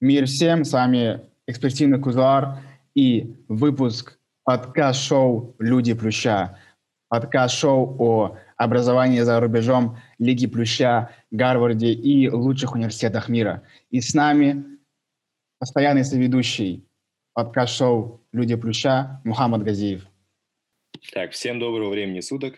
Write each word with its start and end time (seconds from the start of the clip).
Мир 0.00 0.26
всем, 0.26 0.66
с 0.66 0.74
вами 0.74 1.22
экспертивный 1.46 1.98
Кузуар 1.98 2.58
и 2.94 3.34
выпуск 3.48 4.18
подкаст-шоу 4.44 5.56
«Люди 5.58 5.94
Плюща». 5.94 6.58
Подкаст-шоу 7.08 7.96
о 7.98 8.36
образовании 8.58 9.20
за 9.20 9.40
рубежом, 9.40 9.96
Лиги 10.18 10.46
Плюща, 10.46 11.10
Гарварде 11.30 11.94
и 11.94 12.28
лучших 12.28 12.74
университетах 12.74 13.30
мира. 13.30 13.62
И 13.90 14.02
с 14.02 14.12
нами 14.12 14.66
постоянный 15.58 16.04
соведущий 16.04 16.84
подкаст-шоу 17.32 18.20
«Люди 18.32 18.54
Плюща» 18.54 19.22
Мухаммад 19.24 19.62
Газиев. 19.62 20.06
Так, 21.14 21.30
всем 21.30 21.58
доброго 21.58 21.88
времени 21.88 22.20
суток. 22.20 22.56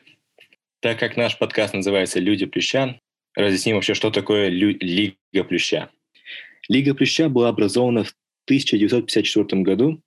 Так 0.81 0.99
как 0.99 1.17
наш 1.17 1.39
подкаст 1.39 1.73
называется 1.73 2.19
«Люди 2.19 2.47
Плюща», 2.47 2.99
разъясним 3.37 3.77
вообще, 3.77 3.95
что 3.95 4.11
такое 4.11 4.49
Лига 4.49 5.45
Плюща. 5.45 5.89
Лига 6.69 6.95
Плюща 6.95 7.29
была 7.29 7.49
образована 7.49 8.05
в 8.05 8.15
1954 8.45 9.63
году. 9.63 10.03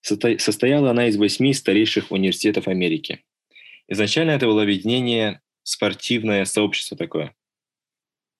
Состояла 0.00 0.90
она 0.90 1.08
из 1.08 1.16
восьми 1.16 1.52
старейших 1.52 2.12
университетов 2.12 2.68
Америки. 2.68 3.24
Изначально 3.88 4.30
это 4.32 4.46
было 4.46 4.62
объединение 4.62 5.40
спортивное 5.64 6.44
сообщество 6.44 6.96
такое. 6.96 7.34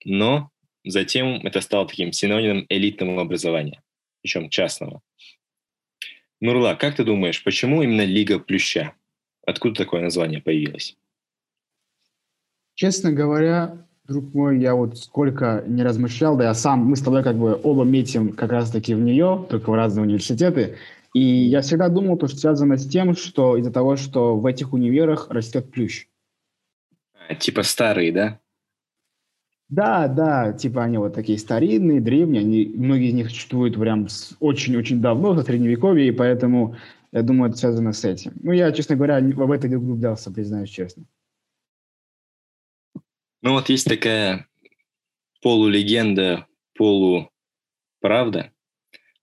Но 0.05 0.51
затем 0.85 1.45
это 1.45 1.61
стало 1.61 1.87
таким 1.89 2.13
синонимом 2.13 2.65
элитного 2.69 3.23
образования, 3.23 3.83
причем 4.23 4.51
частного. 4.51 5.03
Нурла, 6.41 6.77
как 6.77 6.97
ты 6.97 7.05
думаешь, 7.05 7.43
почему 7.43 7.83
именно 7.83 8.05
Лига 8.05 8.39
Плюща? 8.39 8.95
Откуда 9.45 9.75
такое 9.75 10.03
название 10.03 10.41
появилось? 10.41 10.97
Честно 12.75 13.11
говоря, 13.11 13.88
друг 14.09 14.33
мой, 14.33 14.59
я 14.59 14.75
вот 14.75 14.97
сколько 14.97 15.63
не 15.67 15.83
размышлял, 15.83 16.37
да 16.37 16.45
я 16.45 16.55
сам, 16.55 16.81
мы 16.81 16.97
с 16.97 17.03
тобой 17.03 17.23
как 17.23 17.37
бы 17.37 17.61
оба 17.63 17.85
метим 17.85 18.33
как 18.33 18.51
раз-таки 18.51 18.95
в 18.95 19.01
нее, 19.01 19.47
только 19.51 19.71
в 19.71 19.75
разные 19.75 20.05
университеты, 20.05 20.77
и 21.13 21.21
я 21.21 21.61
всегда 21.61 21.89
думал, 21.89 22.17
то, 22.17 22.27
что 22.27 22.39
связано 22.39 22.79
с 22.79 22.89
тем, 22.89 23.15
что 23.15 23.57
из-за 23.59 23.71
того, 23.71 23.97
что 23.97 24.37
в 24.37 24.47
этих 24.47 24.73
универах 24.73 25.29
растет 25.31 25.71
плющ. 25.71 26.07
А, 27.29 27.35
типа 27.35 27.63
старые, 27.63 28.13
да? 28.13 28.41
Да, 29.69 30.09
да, 30.09 30.55
типа 30.55 30.85
они 30.85 30.97
вот 30.97 31.13
такие 31.13 31.39
старинные, 31.39 32.01
древние, 32.01 32.41
они, 32.41 32.73
многие 32.75 33.09
из 33.09 33.15
них 33.15 33.29
существуют 33.29 33.79
прям 33.79 34.09
очень-очень 34.41 35.03
давно, 35.03 35.37
со 35.37 35.43
средневековья, 35.43 36.09
и 36.09 36.13
поэтому 36.13 36.77
я 37.13 37.21
думаю, 37.21 37.51
это 37.51 37.59
связано 37.59 37.93
с 37.93 38.03
этим. 38.07 38.33
Ну, 38.43 38.53
я, 38.53 38.73
честно 38.73 38.97
говоря, 38.97 39.21
в 39.21 39.53
это 39.53 39.69
не 39.69 39.77
углублялся, 39.77 40.33
признаюсь 40.33 40.71
честно. 40.71 41.05
Ну 43.41 43.53
вот 43.53 43.69
есть 43.69 43.87
такая 43.87 44.49
полулегенда, 45.43 46.47
полуправда, 46.75 48.53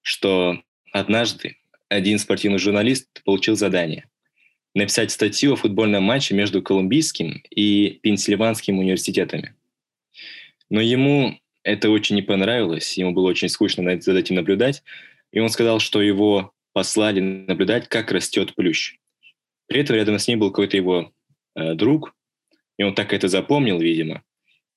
что 0.02 0.61
однажды 0.91 1.58
один 1.89 2.19
спортивный 2.19 2.59
журналист 2.59 3.23
получил 3.23 3.55
задание 3.55 4.09
написать 4.73 5.11
статью 5.11 5.53
о 5.53 5.55
футбольном 5.55 6.03
матче 6.03 6.36
между 6.36 6.61
Колумбийским 6.61 7.41
и 7.49 7.99
Пенсильванским 8.03 8.77
университетами. 8.77 9.55
Но 10.69 10.81
ему 10.81 11.39
это 11.63 11.89
очень 11.89 12.16
не 12.16 12.21
понравилось, 12.21 12.97
ему 12.97 13.11
было 13.13 13.30
очень 13.30 13.49
скучно 13.49 13.99
за 13.99 14.17
этим 14.17 14.36
наблюдать, 14.36 14.83
и 15.31 15.39
он 15.39 15.49
сказал, 15.49 15.80
что 15.80 16.02
его 16.02 16.53
послали 16.73 17.19
наблюдать, 17.19 17.88
как 17.88 18.11
растет 18.11 18.53
плющ. 18.53 18.97
При 19.67 19.80
этом 19.80 19.95
рядом 19.95 20.19
с 20.19 20.27
ним 20.27 20.39
был 20.39 20.52
какой-то 20.52 20.77
его 20.77 21.11
э, 21.55 21.73
друг, 21.73 22.14
и 22.77 22.83
он 22.83 22.95
так 22.95 23.13
это 23.13 23.27
запомнил, 23.27 23.79
видимо. 23.79 24.23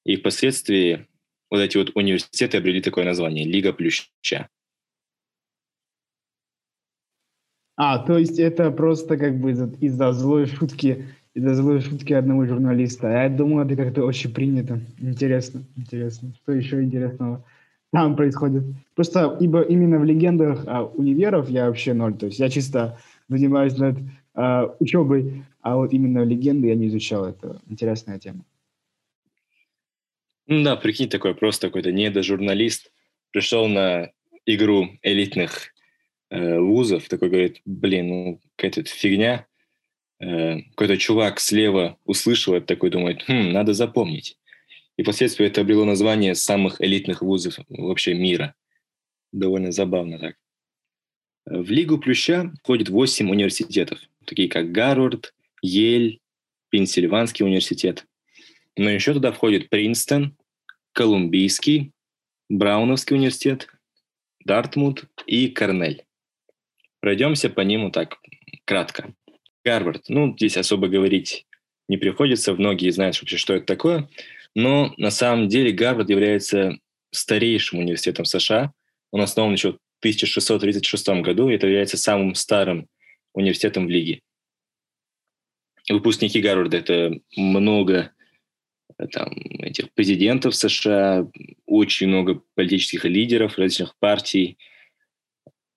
И 0.05 0.17
впоследствии 0.17 1.07
вот 1.51 1.61
эти 1.61 1.77
вот 1.77 1.93
университеты 1.95 2.59
обрели 2.59 2.81
такое 2.81 3.05
название– 3.05 3.45
Лига 3.47 3.73
Плюща. 3.73 4.49
А, 7.77 7.99
то 7.99 8.19
есть 8.19 8.39
это 8.39 8.71
просто 8.73 9.17
как 9.17 9.41
бы 9.41 9.53
из-за, 9.53 9.67
из 9.81 9.95
злой 9.95 10.47
шутки, 10.47 11.07
из-за 11.35 11.55
злой 11.55 11.81
шутки 11.81 12.13
одного 12.13 12.45
журналиста. 12.45 13.09
Я 13.09 13.29
думаю, 13.29 13.65
это 13.65 13.77
как-то 13.77 14.05
очень 14.05 14.35
принято. 14.35 14.81
Интересно, 14.99 15.63
интересно. 15.77 16.35
Что 16.43 16.53
еще 16.53 16.83
интересного 16.83 17.45
там 17.93 18.17
происходит? 18.17 18.65
Просто 18.97 19.37
ибо 19.39 19.63
именно 19.63 20.01
в 20.01 20.05
легендах 20.05 20.65
а, 20.67 20.85
универов 20.85 21.49
я 21.49 21.67
вообще 21.67 21.95
ноль. 21.95 22.15
То 22.17 22.27
есть 22.27 22.41
я 22.41 22.51
чисто 22.51 22.99
занимаюсь 23.29 23.79
над 23.79 23.99
а, 24.41 24.77
учебой 24.79 25.45
а 25.69 25.77
вот 25.77 25.93
именно 25.93 26.25
легенды 26.25 26.69
я 26.69 26.75
не 26.75 26.87
изучал. 26.87 27.27
Это 27.27 27.61
интересная 27.69 28.19
тема. 28.19 28.45
Ну 30.47 30.65
да, 30.65 30.77
прикинь, 30.77 31.09
такой 31.09 31.35
просто 31.35 31.67
какой-то 31.67 31.93
недожурналист 31.93 32.91
пришел 33.33 33.69
на 33.69 34.11
игру 34.47 34.89
элитных 35.03 35.75
э, 36.31 36.59
вузов, 36.59 37.09
такой 37.09 37.29
говорит, 37.29 37.61
блин, 37.67 38.09
ну 38.09 38.41
какая-то 38.57 38.85
фигня. 38.85 39.47
Э, 40.21 40.61
какой-то 40.71 40.97
чувак 40.97 41.39
слева 41.39 41.99
услышал 42.05 42.55
это, 42.55 42.67
такой 42.67 42.91
думает, 42.91 43.25
хм, 43.29 43.51
надо 43.53 43.75
запомнить. 43.75 44.39
И 44.97 45.03
впоследствии 45.03 45.47
это 45.47 45.61
обрело 45.61 45.85
название 45.85 46.35
самых 46.35 46.81
элитных 46.81 47.21
вузов 47.21 47.59
вообще 47.69 48.15
мира. 48.15 48.55
Довольно 49.33 49.71
забавно 49.71 50.19
так. 50.19 50.37
В 51.45 51.71
Лигу 51.71 51.99
Плюща 51.99 52.53
входит 52.63 52.89
8 52.89 53.31
университетов, 53.31 53.99
такие 54.29 54.49
как 54.49 54.73
Гарвард, 54.73 55.35
Ель, 55.63 56.21
Пенсильванский 56.71 57.45
университет. 57.45 58.07
Но 58.77 58.91
еще 58.91 59.13
туда 59.13 59.33
входит 59.33 59.71
Принстон, 59.71 60.37
Колумбийский, 60.93 61.93
Брауновский 62.49 63.17
университет, 63.17 63.69
Дартмут 64.45 65.05
и 65.27 65.49
Корнель. 65.49 66.05
Пройдемся 67.01 67.51
по 67.51 67.61
ним 67.61 67.85
вот 67.85 67.93
так 67.93 68.19
кратко. 68.65 69.15
Гарвард. 69.65 70.09
Ну, 70.09 70.35
здесь 70.37 70.57
особо 70.57 70.89
говорить 70.89 71.47
не 71.89 71.97
приходится, 71.97 72.55
многие 72.55 72.91
знают 72.91 73.19
вообще, 73.21 73.37
что 73.37 73.55
это 73.55 73.67
такое. 73.67 74.09
Но 74.55 74.95
на 74.97 75.11
самом 75.11 75.49
деле 75.49 75.73
Гарвард 75.73 76.11
является 76.11 76.79
старейшим 77.11 77.81
университетом 77.81 78.25
США. 78.25 78.73
Он 79.11 79.23
основан 79.23 79.55
еще 79.55 79.73
в 79.73 79.79
1636 80.01 81.09
году, 81.23 81.49
это 81.49 81.67
является 81.67 81.97
самым 81.97 82.35
старым 82.35 82.89
университетом 83.33 83.87
в 83.87 83.91
Лиге 83.91 84.21
выпускники 85.93 86.41
Гарварда– 86.41 86.77
это 86.79 87.21
много 87.37 88.13
э, 88.99 89.07
там, 89.09 89.33
этих 89.61 89.93
президентов 89.93 90.55
США, 90.55 91.27
очень 91.67 92.09
много 92.09 92.43
политических 92.55 93.05
лидеров 93.05 93.59
различных 93.59 93.97
партий, 93.99 94.59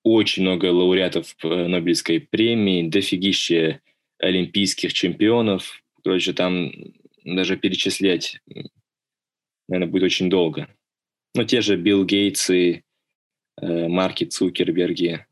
очень 0.04 0.44
много 0.44 0.66
лауреатов 0.66 1.36
э, 1.44 1.68
Нобелевской 1.68 2.20
премии, 2.20 2.90
дофигища 2.90 3.82
олимпийских 4.20 4.94
чемпионов. 4.94 5.84
Короче, 6.04 6.34
там 6.34 6.72
даже 7.24 7.58
перечислять, 7.58 8.40
наверное, 9.68 9.92
будет 9.92 10.04
очень 10.04 10.30
долго. 10.30 10.68
Но 11.34 11.44
те 11.46 11.62
же 11.62 11.78
Билл 11.78 12.04
Гейтсы, 12.06 12.84
э, 13.62 13.88
Марки 13.88 14.26
Цукерберги, 14.26 15.26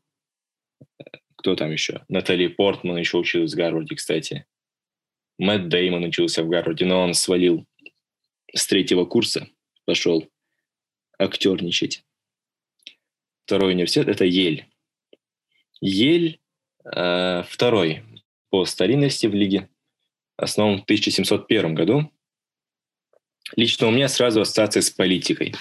кто 1.40 1.56
там 1.56 1.72
еще? 1.72 2.04
Натали 2.10 2.48
Портман 2.48 2.98
еще 2.98 3.16
училась 3.16 3.54
в 3.54 3.56
Гарварде, 3.56 3.96
кстати. 3.96 4.44
Мэтт 5.38 5.68
Деймон 5.68 6.04
учился 6.04 6.42
в 6.42 6.50
Гарварде, 6.50 6.84
но 6.84 7.00
он 7.00 7.14
свалил 7.14 7.66
с 8.54 8.66
третьего 8.66 9.06
курса, 9.06 9.48
пошел 9.86 10.28
актерничать. 11.18 12.04
Второй 13.46 13.72
университет– 13.72 14.08
это 14.08 14.26
Ель. 14.26 14.66
Ель 15.80 16.40
э, 16.84 17.42
второй 17.48 18.02
по 18.50 18.66
старинности 18.66 19.26
в 19.26 19.34
лиге, 19.34 19.70
основан 20.36 20.80
в 20.80 20.82
1701 20.82 21.74
году. 21.74 22.12
Лично 23.56 23.86
у 23.86 23.90
меня 23.90 24.08
сразу 24.08 24.42
ассоциация 24.42 24.82
с 24.82 24.90
политикой, 24.90 25.54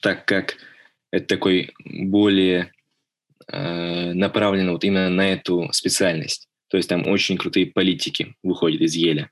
так 0.00 0.26
как 0.26 0.58
это 1.10 1.26
такой 1.26 1.72
более 1.86 2.72
э, 3.46 4.12
направлен 4.12 4.70
вот 4.70 4.84
именно 4.84 5.10
на 5.10 5.32
эту 5.32 5.70
специальность. 5.72 6.48
То 6.68 6.76
есть 6.76 6.88
там 6.88 7.06
очень 7.06 7.36
крутые 7.36 7.66
политики 7.66 8.34
выходят 8.42 8.80
из 8.80 8.94
Еля. 8.94 9.30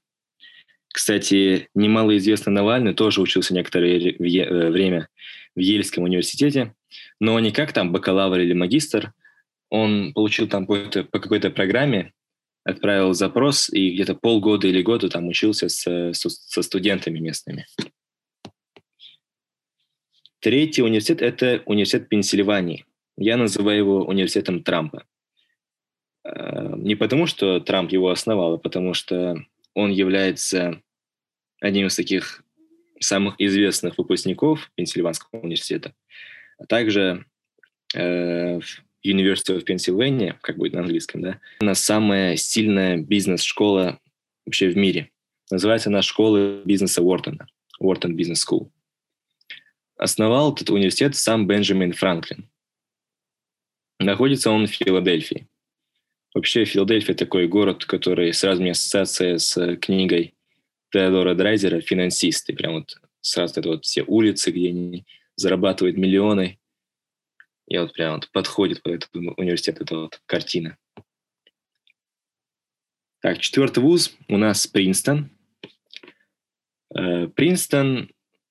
Кстати, 0.89 1.69
немало 1.75 2.17
известно 2.17 2.51
Навальный 2.51 2.95
тоже 2.95 3.21
учился 3.21 3.53
некоторое 3.53 3.99
э, 3.99 4.71
время 4.71 5.09
в 5.55 5.61
Ельском 5.61 6.05
университете, 6.05 6.75
но 7.21 7.39
не 7.41 7.53
как 7.53 7.73
там 7.73 7.93
бакалавр 7.93 8.39
или 8.39 8.55
магистр. 8.55 9.13
Он 9.69 10.13
получил 10.15 10.49
там 10.49 10.67
по 10.67 10.77
какой-то 11.19 11.51
программе, 11.51 12.13
отправил 12.65 13.13
запрос 13.13 13.69
и 13.69 13.91
где-то 13.91 14.15
полгода 14.15 14.69
или 14.69 14.81
года 14.81 15.09
там 15.09 15.29
учился 15.29 15.69
с, 15.69 16.13
со 16.15 16.63
студентами 16.63 17.19
местными. 17.19 17.67
Третий 20.41 20.83
университет– 20.83 21.21
это 21.23 21.63
университет 21.67 22.09
Пенсильвании. 22.09 22.87
Я 23.17 23.37
называю 23.37 23.79
его 23.79 24.05
университетом 24.05 24.63
Трампа. 24.63 25.05
Э, 26.25 26.75
не 26.77 26.95
потому, 26.95 27.27
что 27.27 27.61
Трамп 27.61 27.91
его 27.93 28.11
основал, 28.11 28.55
а 28.55 28.59
потому 28.59 28.95
что 28.95 29.37
он 29.75 29.91
является 29.91 30.83
одним 31.61 31.87
из 31.87 31.97
таких 31.97 32.45
самых 33.01 33.35
известных 33.39 33.99
выпускников 33.99 34.71
Пенсильванского 34.75 35.41
университета. 35.41 35.95
А 36.59 36.67
также 36.67 37.25
э, 37.95 38.59
University 39.05 39.57
of 39.57 39.65
Pennsylvania, 39.65 40.35
как 40.41 40.57
будет 40.57 40.73
на 40.73 40.81
английском, 40.81 41.23
да, 41.23 41.41
она 41.61 41.75
самая 41.75 42.37
сильная 42.37 42.97
бизнес-школа 42.97 44.01
вообще 44.45 44.69
в 44.69 44.77
мире. 44.77 45.11
Называется 45.51 45.91
она 45.91 46.03
школа 46.03 46.63
бизнеса 46.65 47.03
Уортона, 47.03 47.47
Уортон 47.79 48.17
Бизнес 48.17 48.45
School. 48.47 48.71
Основал 49.97 50.53
этот 50.53 50.71
университет 50.71 51.15
сам 51.17 51.47
Бенджамин 51.47 51.93
Франклин. 51.93 52.49
Находится 53.99 54.51
он 54.51 54.67
в 54.67 54.71
Филадельфии. 54.71 55.49
Вообще 56.35 56.65
Филадельфия 56.65 57.15
такой 57.15 57.49
город, 57.49 57.85
который 57.87 58.33
сразу 58.33 58.61
мне 58.61 58.73
ассоциация 58.73 59.39
с 59.39 59.77
книгой 59.77 60.35
Теодора 60.91 61.35
Драйзера 61.35 61.81
«Финансисты». 61.81 62.53
Прям 62.53 62.75
вот 62.75 63.01
сразу 63.21 63.61
это 63.61 63.69
вот 63.71 63.85
все 63.85 64.03
улицы, 64.03 64.51
где 64.51 64.69
они 64.69 65.07
зарабатывают 65.35 65.97
миллионы. 65.97 66.59
И 67.67 67.79
вот 67.79 67.95
прям 67.95 68.17
вот 68.17 68.31
подходит 68.33 68.83
под 68.83 68.93
этот 68.95 69.11
университет 69.15 69.81
эта 69.81 69.97
вот 69.97 70.21
картина. 70.27 70.77
Так, 73.21 73.39
четвертый 73.39 73.83
вуз 73.83 74.15
у 74.29 74.37
нас 74.37 74.67
Принстон. 74.67 75.31
Э, 76.95 77.27
Принстон 77.29 78.11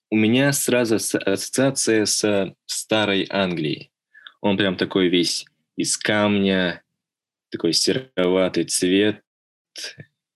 у 0.09 0.17
меня 0.17 0.51
сразу 0.53 0.95
ассоциация 0.95 2.05
с 2.05 2.55
старой 2.65 3.27
Англией. 3.29 3.91
Он 4.45 4.57
прям 4.57 4.75
такой 4.77 5.07
весь 5.07 5.47
из 5.75 5.97
камня, 5.97 6.83
такой 7.49 7.73
сероватый 7.73 8.65
цвет, 8.65 9.23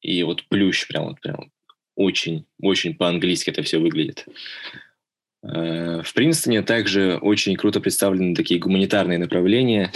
и 0.02 0.24
вот 0.24 0.48
плющ 0.48 0.88
прям 0.88 1.10
вот 1.10 1.22
прям 1.22 1.52
очень, 1.94 2.48
очень 2.60 2.96
по-английски 2.96 3.52
это 3.52 3.62
все 3.62 3.78
выглядит. 3.78 4.26
Э, 5.44 6.02
в 6.02 6.12
Принстоне 6.16 6.64
также 6.64 7.18
очень 7.18 7.56
круто 7.56 7.82
представлены 7.82 8.34
такие 8.34 8.60
гуманитарные 8.60 9.20
направления, 9.20 9.92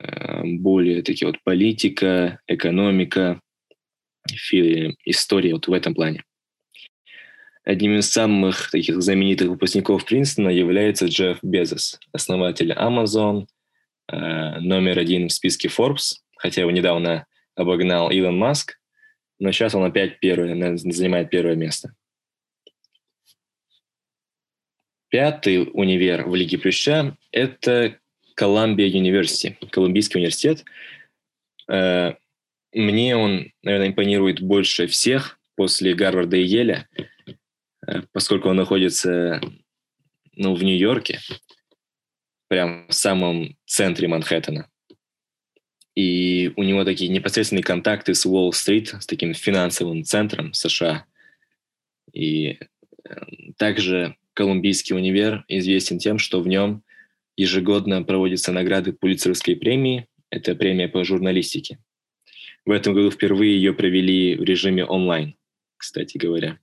э, 0.00 0.42
более 0.44 1.02
такие 1.02 1.28
вот 1.28 1.40
политика, 1.44 2.40
экономика, 2.48 3.40
история 5.04 5.54
вот 5.54 5.68
в 5.68 5.72
этом 5.72 5.94
плане. 5.94 6.24
Одним 7.66 7.98
из 7.98 8.08
самых 8.12 8.70
таких 8.70 9.02
знаменитых 9.02 9.48
выпускников 9.48 10.04
Принстона 10.04 10.50
является 10.50 11.06
Джефф 11.06 11.38
Безос, 11.42 11.98
основатель 12.12 12.70
Amazon, 12.70 13.46
э, 14.06 14.60
номер 14.60 15.00
один 15.00 15.26
в 15.26 15.32
списке 15.32 15.66
Forbes, 15.66 16.20
хотя 16.36 16.60
его 16.60 16.70
недавно 16.70 17.26
обогнал 17.56 18.08
Илон 18.12 18.38
Маск, 18.38 18.78
но 19.40 19.50
сейчас 19.50 19.74
он 19.74 19.82
опять 19.82 20.20
первый, 20.20 20.78
занимает 20.78 21.28
первое 21.28 21.56
место. 21.56 21.92
Пятый 25.08 25.68
универ 25.72 26.24
в 26.28 26.36
Лиге 26.36 26.58
Плюща– 26.58 27.16
это 27.32 27.98
Колумбия 28.36 28.86
Университи, 28.96 29.58
Колумбийский 29.72 30.20
университет. 30.20 30.64
Э, 31.68 32.14
мне 32.72 33.16
он, 33.16 33.50
наверное, 33.64 33.88
импонирует 33.88 34.40
больше 34.40 34.86
всех 34.86 35.40
после 35.56 35.94
Гарварда 35.94 36.36
и 36.36 36.44
Еля, 36.44 36.88
поскольку 38.12 38.48
он 38.48 38.56
находится 38.56 39.40
ну, 40.34 40.54
в 40.54 40.62
Нью-Йорке, 40.62 41.20
прям 42.48 42.86
в 42.88 42.94
самом 42.94 43.56
центре 43.64 44.08
Манхэттена. 44.08 44.68
И 45.94 46.52
у 46.56 46.62
него 46.62 46.84
такие 46.84 47.10
непосредственные 47.10 47.62
контакты 47.62 48.14
с 48.14 48.26
Уолл-стрит, 48.26 48.94
с 49.00 49.06
таким 49.06 49.32
финансовым 49.32 50.04
центром 50.04 50.52
США. 50.52 51.06
И 52.12 52.58
э, 53.04 53.14
также 53.56 54.16
Колумбийский 54.34 54.94
универ 54.94 55.44
известен 55.48 55.98
тем, 55.98 56.18
что 56.18 56.42
в 56.42 56.48
нем 56.48 56.82
ежегодно 57.36 58.02
проводятся 58.02 58.52
награды 58.52 58.92
Пулицеровской 58.92 59.56
премии. 59.56 60.06
Это 60.28 60.54
премия 60.54 60.88
по 60.88 61.02
журналистике. 61.02 61.78
В 62.66 62.72
этом 62.72 62.92
году 62.92 63.10
впервые 63.10 63.56
ее 63.56 63.72
провели 63.72 64.36
в 64.36 64.42
режиме 64.42 64.84
онлайн, 64.84 65.36
кстати 65.78 66.18
говоря. 66.18 66.58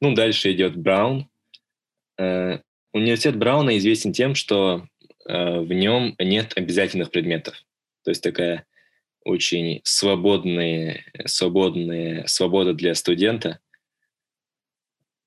Ну, 0.00 0.14
дальше 0.14 0.52
идет 0.52 0.76
Браун. 0.76 1.28
Э, 2.18 2.58
университет 2.92 3.36
Брауна 3.36 3.76
известен 3.78 4.12
тем, 4.12 4.34
что 4.34 4.86
э, 5.26 5.60
в 5.60 5.72
нем 5.72 6.14
нет 6.18 6.52
обязательных 6.56 7.10
предметов. 7.10 7.62
То 8.04 8.10
есть 8.10 8.22
такая 8.22 8.66
очень 9.24 9.80
свободная, 9.84 11.04
свободная 11.26 12.26
свобода 12.26 12.72
для 12.74 12.94
студента– 12.94 13.58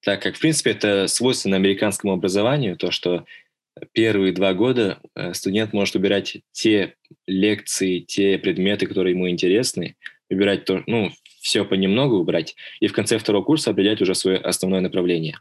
так 0.07 0.21
как, 0.21 0.37
в 0.37 0.39
принципе, 0.39 0.71
это 0.71 1.07
свойственно 1.07 1.57
американскому 1.57 2.13
образованию, 2.13 2.77
то, 2.77 2.91
что 2.91 3.25
первые 3.91 4.31
два 4.31 4.53
года 4.53 4.99
э, 5.15 5.33
студент 5.33 5.73
может 5.73 5.95
выбирать 5.95 6.37
те 6.53 6.95
лекции, 7.25 7.99
те 7.99 8.37
предметы, 8.37 8.87
которые 8.87 9.15
ему 9.15 9.29
интересны, 9.29 9.97
выбирать 10.29 10.65
то, 10.65 10.83
ну, 10.87 11.11
все 11.41 11.65
понемногу 11.65 12.17
выбрать, 12.17 12.55
и 12.79 12.87
в 12.87 12.93
конце 12.93 13.17
второго 13.17 13.43
курса 13.43 13.71
определять 13.71 14.01
уже 14.01 14.15
свое 14.15 14.37
основное 14.37 14.81
направление. 14.81 15.39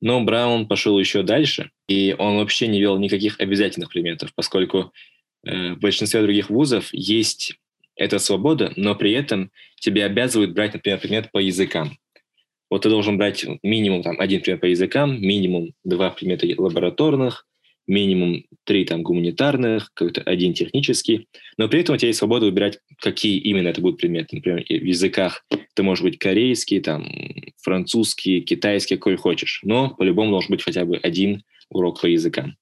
Но 0.00 0.20
Браун 0.24 0.66
пошел 0.66 0.98
еще 0.98 1.22
дальше, 1.22 1.70
и 1.86 2.14
он 2.18 2.36
вообще 2.38 2.66
не 2.66 2.80
вел 2.80 2.98
никаких 2.98 3.38
обязательных 3.38 3.90
предметов, 3.90 4.32
поскольку 4.34 4.92
э, 5.44 5.74
в 5.74 5.78
большинстве 5.78 6.22
других 6.22 6.50
вузов 6.50 6.88
есть 6.92 7.54
эта 7.94 8.18
свобода, 8.18 8.72
но 8.76 8.96
при 8.96 9.12
этом 9.12 9.52
тебе 9.76 10.04
обязывают 10.04 10.52
брать, 10.52 10.74
например, 10.74 10.98
предмет 10.98 11.30
по 11.30 11.38
языкам. 11.38 11.96
Вот 12.68 12.82
ты 12.82 12.88
должен 12.88 13.16
брать 13.16 13.44
минимум 13.62 14.02
там, 14.02 14.18
один 14.18 14.40
предмет 14.40 14.60
по 14.60 14.66
языкам, 14.66 15.20
минимум 15.20 15.72
два 15.84 16.10
предмета 16.10 16.48
лабораторных, 16.60 17.46
минимум 17.86 18.44
три 18.64 18.84
там 18.84 19.02
гуманитарных, 19.02 19.90
какой-то 19.94 20.22
один 20.22 20.54
технический, 20.54 21.28
но 21.58 21.68
при 21.68 21.80
этом 21.80 21.94
у 21.94 21.98
тебя 21.98 22.08
есть 22.08 22.18
свобода 22.18 22.46
выбирать, 22.46 22.78
какие 23.00 23.38
именно 23.38 23.68
это 23.68 23.80
будут 23.80 24.00
предметы. 24.00 24.36
Например, 24.36 24.64
в 24.68 24.84
языках 24.84 25.44
это 25.50 25.82
может 25.82 26.04
быть 26.04 26.18
корейский, 26.18 26.80
там, 26.80 27.08
французский, 27.62 28.40
китайский, 28.40 28.96
какой 28.96 29.16
хочешь, 29.16 29.60
но 29.64 29.90
по-любому 29.90 30.30
должен 30.30 30.50
быть 30.50 30.62
хотя 30.62 30.84
бы 30.84 30.96
один 30.96 31.42
урок 31.70 32.00
по 32.00 32.06
языкам. 32.06 32.56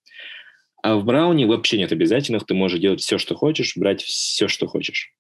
А 0.82 0.96
в 0.96 1.05
Брауне 1.05 1.46
вообще 1.46 1.76
нет 1.76 1.93
обязательных, 1.93 2.46
ты 2.46 2.55
можешь 2.55 2.81
делать 2.81 3.00
все, 3.00 3.19
что 3.19 3.34
хочешь, 3.34 3.76
брать 3.76 4.02
все, 4.02 4.49
что 4.49 4.66
хочешь. 4.66 5.12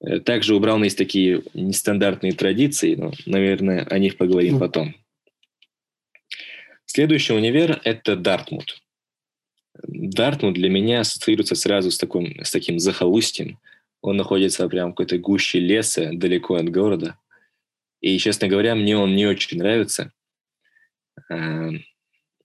Э, 0.00 0.20
также 0.20 0.54
у 0.54 0.60
Брауна 0.60 0.84
есть 0.84 0.98
такие 0.98 1.42
нестандартные 1.54 2.32
традиции, 2.32 2.94
но, 2.94 3.12
наверное, 3.26 3.84
о 3.84 3.98
них 3.98 4.16
поговорим 4.16 4.54
ну. 4.54 4.60
потом. 4.60 4.94
Следующий 6.96 7.34
универ– 7.34 7.78
это 7.84 8.16
Дартмут. 8.16 8.82
Дартмут 9.86 10.54
для 10.54 10.70
меня 10.70 11.00
ассоциируется 11.00 11.54
сразу 11.54 11.90
с, 11.90 11.98
таким, 11.98 12.42
с 12.42 12.50
таким 12.50 12.78
захолустьем. 12.78 13.58
Он 14.00 14.16
находится 14.16 14.66
прямо 14.66 14.92
в 14.92 14.94
какой-то 14.94 15.18
гуще 15.18 15.60
леса, 15.60 16.12
далеко 16.14 16.54
от 16.54 16.70
города. 16.70 17.18
И, 18.00 18.16
честно 18.16 18.48
говоря, 18.48 18.74
мне 18.74 18.96
он 18.96 19.14
не 19.14 19.26
очень 19.26 19.58
нравится. 19.58 20.10
Э, 21.28 21.68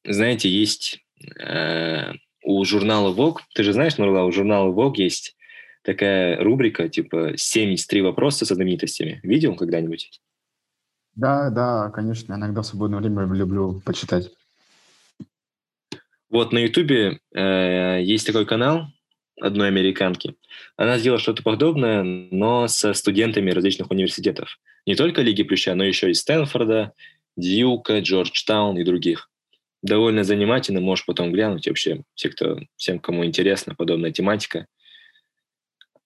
знаете, 0.04 0.50
есть 0.50 1.00
э, 1.40 2.12
у 2.44 2.66
журнала 2.66 3.16
Vogue, 3.16 3.40
ты 3.56 3.64
же 3.64 3.72
знаешь, 3.72 3.98
Нурла, 3.98 4.26
у 4.26 4.34
журнала 4.34 4.70
Vogue 4.74 4.98
есть 4.98 5.38
такая 5.82 6.44
рубрика, 6.44 6.90
типа 6.90 7.38
73 7.38 8.02
вопроса 8.02 8.46
со 8.46 8.56
знаменитостями. 8.56 9.22
Видел 9.24 9.56
когда-нибудь? 9.56 10.12
Да, 11.16 11.50
да, 11.52 11.90
конечно. 11.92 12.34
Иногда 12.34 12.64
в 12.64 12.66
свободное 12.66 13.00
время 13.00 13.34
люблю 13.34 13.82
почитать. 13.86 14.30
Вот 16.32 16.52
на 16.52 16.58
Ютубе 16.58 17.20
э, 17.36 18.00
есть 18.02 18.26
такой 18.26 18.48
канал 18.48 18.88
одной 19.40 19.68
американки. 19.68 20.36
Она 20.78 20.98
сделала 20.98 21.20
что-то 21.20 21.44
подобное, 21.44 22.02
но 22.02 22.68
со 22.68 22.94
студентами 22.94 23.52
различных 23.52 23.92
университетов. 23.92 24.58
Не 24.88 24.96
только 24.96 25.22
Лиги 25.22 25.44
Плюща, 25.44 25.76
но 25.76 25.84
еще 25.84 26.10
и 26.10 26.16
Стэнфорда, 26.16 26.94
Дьюка, 27.38 28.00
Джорджтаун 28.00 28.80
и 28.80 28.84
других. 28.84 29.30
Довольно 29.84 30.24
занимательно, 30.24 30.82
можешь 30.82 31.06
потом 31.06 31.32
глянуть 31.32 31.68
вообще, 31.68 32.02
все, 32.16 32.30
кто, 32.30 32.60
всем, 32.76 32.98
кому 33.00 33.24
интересна 33.26 33.76
подобная 33.76 34.12
тематика– 34.12 34.66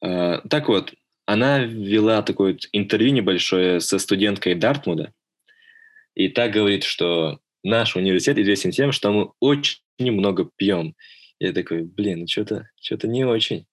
Э, 0.05 0.39
так 0.49 0.67
вот, 0.67 0.93
она 1.25 1.59
вела 1.59 2.21
такое 2.21 2.57
интервью 2.71 3.11
небольшое 3.11 3.79
со 3.79 3.99
студенткой 3.99 4.55
Дартмуда, 4.55 5.13
и 6.13 6.29
так 6.29 6.51
говорит, 6.51 6.83
что 6.83 7.39
наш 7.65 7.95
университет 7.95 8.37
известен 8.37 8.71
тем, 8.71 8.91
что 8.91 9.11
мы 9.11 9.31
очень 9.39 9.79
много 9.99 10.49
пьем. 10.55 10.95
Я 11.39 11.51
такой, 11.51 11.83
блин, 11.83 12.21
ну 12.21 12.27
что-то 12.27 12.69
что 12.79 13.07
не 13.07 13.25
очень. 13.25 13.65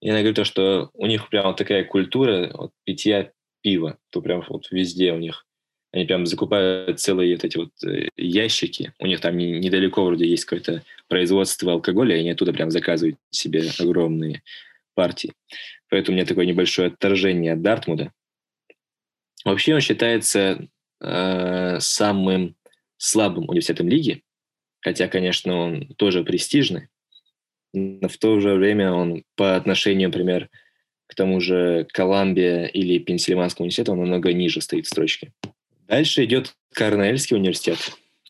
И 0.00 0.10
она 0.10 0.20
говорит, 0.20 0.46
что 0.46 0.90
у 0.94 1.06
них 1.06 1.28
прям 1.28 1.54
такая 1.56 1.84
культура 1.84 2.50
вот, 2.54 2.70
питья 2.84 3.32
пива, 3.62 3.98
то 4.10 4.22
прям 4.22 4.44
вот 4.48 4.70
везде 4.70 5.12
у 5.12 5.18
них. 5.18 5.44
Они 5.90 6.04
прям 6.04 6.26
закупают 6.26 7.00
целые 7.00 7.34
вот 7.34 7.44
эти 7.44 7.56
вот 7.56 7.70
э, 7.82 8.08
ящики. 8.16 8.92
У 8.98 9.06
них 9.06 9.20
там 9.20 9.36
не, 9.36 9.58
недалеко 9.58 10.04
вроде 10.04 10.28
есть 10.28 10.44
какое-то 10.44 10.84
производство 11.08 11.72
алкоголя, 11.72 12.14
и 12.14 12.20
они 12.20 12.30
оттуда 12.30 12.52
прям 12.52 12.70
заказывают 12.70 13.16
себе 13.30 13.64
огромные 13.80 14.42
партии. 14.94 15.32
Поэтому 15.88 16.14
у 16.14 16.16
меня 16.18 16.26
такое 16.26 16.44
небольшое 16.44 16.88
отторжение 16.88 17.54
от 17.54 17.62
Дартмуда. 17.62 18.12
Вообще 19.44 19.74
он 19.74 19.80
считается 19.80 20.68
э, 21.00 21.78
самым 21.80 22.54
слабым 22.98 23.48
университетом 23.48 23.88
лиги, 23.88 24.22
хотя, 24.80 25.08
конечно, 25.08 25.56
он 25.56 25.88
тоже 25.96 26.24
престижный, 26.24 26.88
но 27.72 28.08
в 28.08 28.18
то 28.18 28.40
же 28.40 28.54
время 28.54 28.92
он 28.92 29.24
по 29.36 29.56
отношению, 29.56 30.08
например, 30.08 30.48
к 31.06 31.14
тому 31.14 31.40
же 31.40 31.86
Колумбия 31.92 32.66
или 32.66 32.98
Пенсильванскому 32.98 33.64
университету, 33.64 33.92
он 33.92 34.00
намного 34.00 34.32
ниже 34.32 34.60
стоит 34.60 34.86
в 34.86 34.88
строчке. 34.88 35.32
Дальше 35.86 36.24
идет 36.24 36.54
Корнельский 36.74 37.36
университет, 37.36 37.78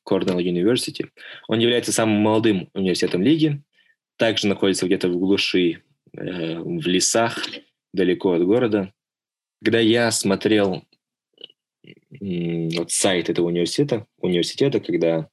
Cornell 0.09 0.39
University. 0.39 1.09
Он 1.49 1.59
является 1.59 1.93
самым 1.93 2.21
молодым 2.21 2.71
университетом 2.75 3.23
лиги, 3.23 3.61
также 4.17 4.47
находится 4.47 4.87
где-то 4.87 5.09
в 5.09 5.19
глуши, 5.19 5.83
э, 6.17 6.59
в 6.61 6.87
лесах, 6.87 7.45
далеко 7.93 8.33
от 8.33 8.45
города. 8.45 8.93
Когда 9.63 9.81
я 9.81 10.11
смотрел 10.13 10.85
вот 12.21 12.91
сайт 12.91 13.31
этого 13.31 13.47
университета, 13.47 14.07
университета, 14.19 14.81
когда 14.81 15.29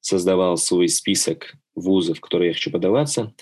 создавал 0.00 0.56
свой 0.56 0.88
список 0.88 1.54
вузов, 1.74 2.18
в 2.18 2.20
которые 2.20 2.48
я 2.48 2.54
хочу 2.54 2.70
подаваться, 2.70 3.34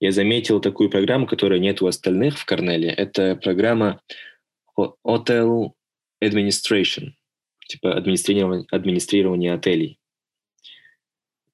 я 0.00 0.12
заметил 0.12 0.60
такую 0.60 0.90
программу, 0.90 1.26
которая 1.26 1.58
нет 1.58 1.82
у 1.82 1.86
остальных 1.86 2.38
в 2.38 2.44
Корнеле. 2.44 2.88
Это 2.88 3.36
программа 3.36 4.00
Hotel 4.76 5.70
Administration, 6.22 7.12
типа 7.66 7.94
администрирование, 7.94 8.66
администрирование 8.70 9.54
отелей. 9.54 9.98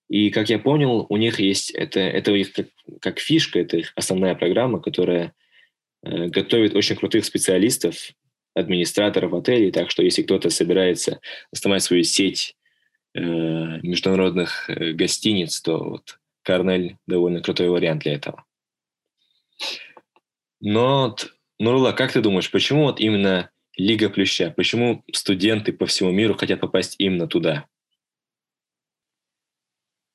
И, 0.09 0.31
как 0.31 0.51
я 0.51 0.59
понял, 0.59 1.07
у 1.09 1.17
них 1.17 1.41
есть, 1.41 1.71
это, 1.71 2.01
это 2.01 2.33
у 2.33 2.37
них 2.37 2.53
как, 2.53 2.67
как 3.01 3.19
фишка, 3.19 3.61
это 3.61 3.79
их 3.79 3.93
основная 3.97 4.35
программа, 4.35 4.81
которая 4.81 5.33
э, 6.03 6.27
готовит 6.27 6.75
очень 6.75 6.97
крутых 6.97 7.25
специалистов, 7.25 8.13
администраторов 8.55 9.35
отелей, 9.35 9.71
так 9.71 9.91
что 9.91 10.03
если 10.03 10.23
кто-то 10.23 10.51
собирается 10.51 11.21
основать 11.53 11.83
свою 11.83 12.05
сеть 12.05 12.57
э, 13.15 13.21
международных 13.21 14.71
э, 14.71 14.93
гостиниц, 14.93 15.61
то 15.61 15.79
вот 15.79 16.19
Корнель 16.43 16.97
довольно 17.07 17.41
крутой 17.41 17.69
вариант 17.69 18.03
для 18.03 18.15
этого. 18.15 18.45
Но, 20.61 21.17
Нурула, 21.59 21.93
как 21.93 22.13
ты 22.13 22.21
думаешь, 22.21 22.51
почему 22.51 22.85
вот 22.85 23.01
именно 23.01 23.51
Лига 23.77 24.09
Плюща? 24.09 24.53
Почему 24.57 25.05
студенты 25.13 25.73
по 25.73 25.87
всему 25.87 26.11
миру 26.11 26.35
хотят 26.35 26.61
попасть 26.61 26.95
именно 26.99 27.27
туда? 27.27 27.67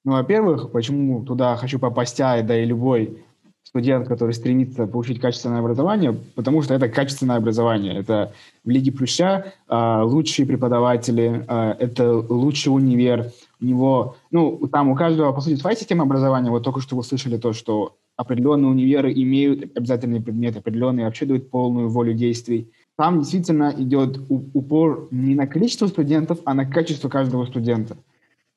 Ну, 0.05 0.13
во-первых, 0.13 0.72
почему 0.72 1.25
туда 1.25 1.55
хочу 1.58 1.77
попасть 1.77 2.19
я, 2.19 2.41
да 2.41 2.58
и 2.58 2.65
любой 2.65 3.25
студент, 3.70 4.08
который 4.08 4.34
стремится 4.34 4.88
получить 4.88 5.22
качественное 5.22 5.60
образование, 5.60 6.18
потому 6.36 6.64
что 6.64 6.74
это 6.74 6.90
качественное 6.90 7.38
образование. 7.38 7.94
Это 8.00 8.34
в 8.66 8.70
Лиге 8.70 8.92
Плюща 8.92 9.54
э, 9.70 10.02
лучшие 10.04 10.48
преподаватели, 10.48 11.46
э, 11.48 11.76
это 11.78 12.12
лучший 12.18 12.70
универ. 12.70 13.32
У 13.62 13.66
него, 13.66 14.16
ну, 14.32 14.68
там 14.72 14.90
у 14.90 14.96
каждого, 14.96 15.32
по 15.34 15.42
сути, 15.42 15.56
своя 15.60 15.76
система 15.76 16.04
образования. 16.04 16.50
Вот 16.50 16.64
только 16.64 16.82
что 16.82 16.96
вы 16.96 17.04
слышали 17.04 17.38
то, 17.38 17.54
что 17.54 17.96
определенные 18.18 18.72
универы 18.72 19.14
имеют 19.14 19.78
обязательные 19.78 20.22
предметы, 20.22 20.60
определенные 20.60 21.06
вообще 21.06 21.28
дают 21.28 21.52
полную 21.52 21.90
волю 21.90 22.16
действий. 22.16 22.72
Там 22.98 23.20
действительно 23.20 23.72
идет 23.78 24.20
упор 24.30 25.08
не 25.12 25.36
на 25.36 25.46
количество 25.46 25.86
студентов, 25.86 26.40
а 26.44 26.56
на 26.56 26.66
качество 26.66 27.08
каждого 27.08 27.46
студента. 27.46 27.98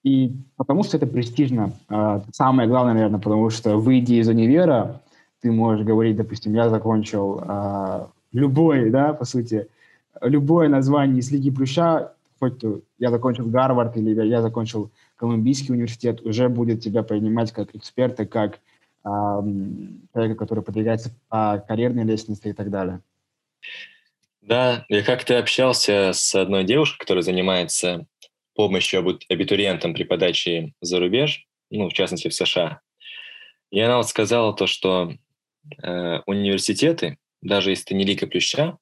И 0.02 0.32
потому 0.56 0.82
что 0.82 0.96
это 0.96 1.06
престижно. 1.06 1.72
А, 1.88 2.22
самое 2.32 2.68
главное, 2.68 2.94
наверное, 2.94 3.20
потому 3.20 3.50
что 3.50 3.76
выйдя 3.76 4.14
из 4.14 4.28
универа, 4.28 5.00
ты 5.40 5.52
можешь 5.52 5.84
говорить, 5.84 6.16
допустим, 6.16 6.54
я 6.54 6.68
закончил 6.68 7.40
а, 7.42 8.10
любой, 8.32 8.90
да, 8.90 9.12
по 9.12 9.24
сути, 9.24 9.68
любое 10.20 10.68
название 10.68 11.20
из 11.20 11.30
Лиги 11.30 11.50
Плюща, 11.50 12.12
хоть 12.40 12.60
я 12.98 13.10
закончил 13.10 13.46
Гарвард 13.46 13.96
или 13.96 14.26
я 14.26 14.42
закончил 14.42 14.90
Колумбийский 15.16 15.72
университет, 15.72 16.20
уже 16.22 16.48
будет 16.48 16.80
тебя 16.80 17.02
принимать 17.04 17.52
как 17.52 17.74
эксперта, 17.74 18.26
как 18.26 18.58
человека, 19.04 20.34
который 20.36 20.62
продвигается 20.62 21.10
по 21.28 21.64
карьерной 21.66 22.04
лестнице 22.04 22.50
и 22.50 22.52
так 22.52 22.70
далее. 22.70 23.00
Да, 24.42 24.84
я 24.88 25.02
как-то 25.02 25.38
общался 25.38 26.10
с 26.12 26.34
одной 26.34 26.64
девушкой, 26.64 26.98
которая 26.98 27.22
занимается 27.22 28.06
помощью 28.54 29.18
абитуриентам 29.28 29.94
при 29.94 30.04
подаче 30.04 30.72
за 30.80 30.98
рубеж, 30.98 31.46
ну, 31.70 31.88
в 31.88 31.92
частности, 31.92 32.28
в 32.28 32.34
США. 32.34 32.80
И 33.70 33.80
она 33.80 33.96
вот 33.96 34.08
сказала 34.08 34.54
то, 34.54 34.66
что 34.66 35.14
э, 35.82 36.20
университеты, 36.26 37.18
даже 37.40 37.70
если 37.70 37.84
ты 37.84 37.94
не 37.94 38.04
лика 38.04 38.26
плюща, 38.26 38.78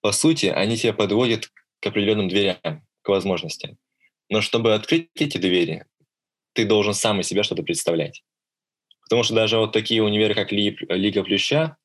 по 0.00 0.12
сути, 0.12 0.46
они 0.46 0.76
тебя 0.76 0.92
подводят 0.92 1.50
к 1.80 1.86
определенным 1.86 2.28
дверям, 2.28 2.86
к 3.02 3.08
возможностям. 3.08 3.76
Но 4.30 4.40
чтобы 4.40 4.74
открыть 4.74 5.10
эти 5.14 5.38
двери, 5.38 5.84
ты 6.54 6.64
должен 6.64 6.94
сам 6.94 7.20
из 7.20 7.26
себя 7.26 7.42
что-то 7.42 7.62
представлять. 7.62 8.22
Потому 9.02 9.22
что 9.22 9.34
даже 9.34 9.58
вот 9.58 9.72
такие 9.72 10.02
универы, 10.02 10.34
как 10.34 10.50
Лига 10.50 11.22
Плюща, 11.22 11.76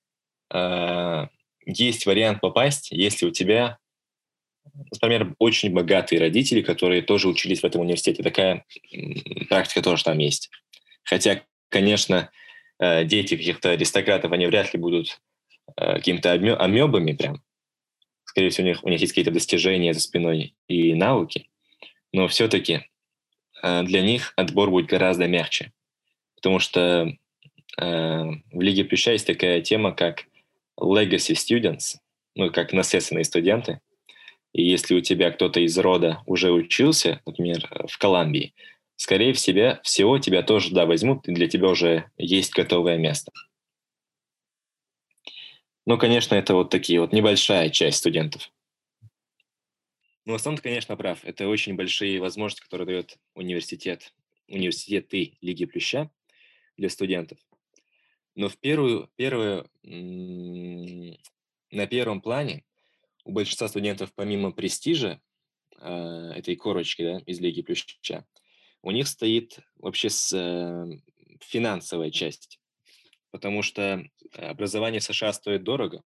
э, 0.53 1.27
есть 1.65 2.05
вариант 2.05 2.39
попасть, 2.41 2.91
если 2.91 3.25
у 3.25 3.31
тебя, 3.31 3.77
например, 4.91 5.35
очень 5.39 5.71
богатые 5.71 6.19
родители, 6.19 6.61
которые 6.61 7.01
тоже 7.01 7.27
учились 7.27 7.61
в 7.61 7.63
этом 7.65 7.81
университете. 7.81 8.23
Такая 8.23 8.65
практика 9.49 9.81
тоже 9.81 10.03
там 10.03 10.17
есть. 10.17 10.49
Хотя, 11.03 11.43
конечно, 11.69 12.29
э, 12.79 13.05
дети 13.05 13.35
каких-то 13.35 13.71
аристократов, 13.71 14.31
они 14.31 14.47
вряд 14.47 14.73
ли 14.73 14.79
будут 14.79 15.19
э, 15.75 15.95
какими-то 15.95 16.31
амебами 16.31 17.13
прям. 17.13 17.41
Скорее 18.25 18.49
всего, 18.49 18.65
у 18.65 18.69
них, 18.69 18.83
у 18.83 18.89
них 18.89 19.01
есть 19.01 19.13
какие-то 19.13 19.31
достижения 19.31 19.93
за 19.93 19.99
спиной 19.99 20.55
и 20.67 20.93
навыки. 20.93 21.49
Но 22.11 22.27
все-таки 22.27 22.81
э, 23.63 23.83
для 23.83 24.01
них 24.01 24.33
отбор 24.35 24.69
будет 24.69 24.87
гораздо 24.87 25.27
мягче 25.27 25.71
потому 26.39 26.59
что 26.59 27.13
в 27.77 28.61
Лиге 28.61 28.83
Плюща 28.83 29.11
есть 29.11 29.27
такая 29.27 29.61
тема, 29.61 29.93
как 29.93 30.25
legacy 30.79 31.33
students, 31.33 31.97
ну, 32.35 32.51
как 32.51 32.73
наследственные 32.73 33.25
студенты. 33.25 33.81
И 34.53 34.63
если 34.63 34.95
у 34.95 35.01
тебя 35.01 35.31
кто-то 35.31 35.59
из 35.59 35.77
рода 35.77 36.23
уже 36.25 36.51
учился, 36.51 37.21
например, 37.25 37.69
в 37.87 37.97
Колумбии, 37.97 38.53
скорее 38.95 39.33
всего, 39.33 39.79
всего 39.83 40.19
тебя 40.19 40.41
тоже 40.41 40.73
да, 40.73 40.85
возьмут, 40.85 41.27
и 41.27 41.33
для 41.33 41.47
тебя 41.47 41.69
уже 41.69 42.09
есть 42.17 42.53
готовое 42.53 42.97
место. 42.97 43.31
Ну, 45.85 45.97
конечно, 45.97 46.35
это 46.35 46.53
вот 46.53 46.69
такие 46.69 46.99
вот 46.99 47.13
небольшая 47.13 47.69
часть 47.69 47.99
студентов. 47.99 48.51
Ну, 50.25 50.33
в 50.33 50.35
основном 50.35 50.57
ты, 50.57 50.63
конечно, 50.63 50.95
прав. 50.95 51.23
Это 51.23 51.47
очень 51.47 51.75
большие 51.75 52.19
возможности, 52.19 52.61
которые 52.61 52.85
дает 52.85 53.17
университет, 53.33 54.13
университеты 54.47 55.37
Лиги 55.41 55.65
Плюща 55.65 56.11
для 56.77 56.89
студентов. 56.89 57.39
Но 58.35 58.49
в 58.49 58.57
первую, 58.57 59.09
первую, 59.15 59.67
на 61.71 61.87
первом 61.87 62.21
плане 62.21 62.63
у 63.23 63.31
большинства 63.31 63.67
студентов 63.67 64.11
помимо 64.15 64.51
престижа 64.51 65.19
э, 65.79 66.31
этой 66.35 66.55
корочки 66.55 67.01
да, 67.03 67.17
из 67.25 67.39
Лиги 67.39 67.61
Плюща, 67.61 68.25
у 68.81 68.91
них 68.91 69.07
стоит 69.07 69.59
вообще 69.77 70.09
с, 70.09 70.33
э, 70.33 70.99
финансовая 71.41 72.11
часть. 72.11 72.59
Потому 73.31 73.61
что 73.61 74.03
образование 74.33 74.99
в 74.99 75.03
США 75.03 75.33
стоит 75.33 75.63
дорого. 75.63 76.01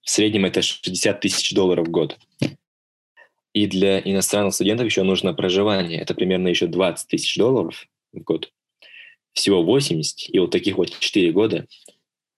В 0.00 0.10
среднем 0.10 0.46
это 0.46 0.62
60 0.62 1.20
тысяч 1.20 1.52
долларов 1.52 1.86
в 1.86 1.90
год. 1.90 2.18
И 3.52 3.66
для 3.66 4.00
иностранных 4.00 4.54
студентов 4.54 4.86
еще 4.86 5.02
нужно 5.02 5.34
проживание. 5.34 6.00
Это 6.00 6.14
примерно 6.14 6.48
еще 6.48 6.66
20 6.66 7.08
тысяч 7.08 7.36
долларов 7.36 7.86
в 8.12 8.20
год 8.20 8.50
всего 9.32 9.62
80, 9.62 10.34
и 10.34 10.38
вот 10.38 10.50
таких 10.50 10.76
вот 10.76 10.98
4 10.98 11.32
года, 11.32 11.66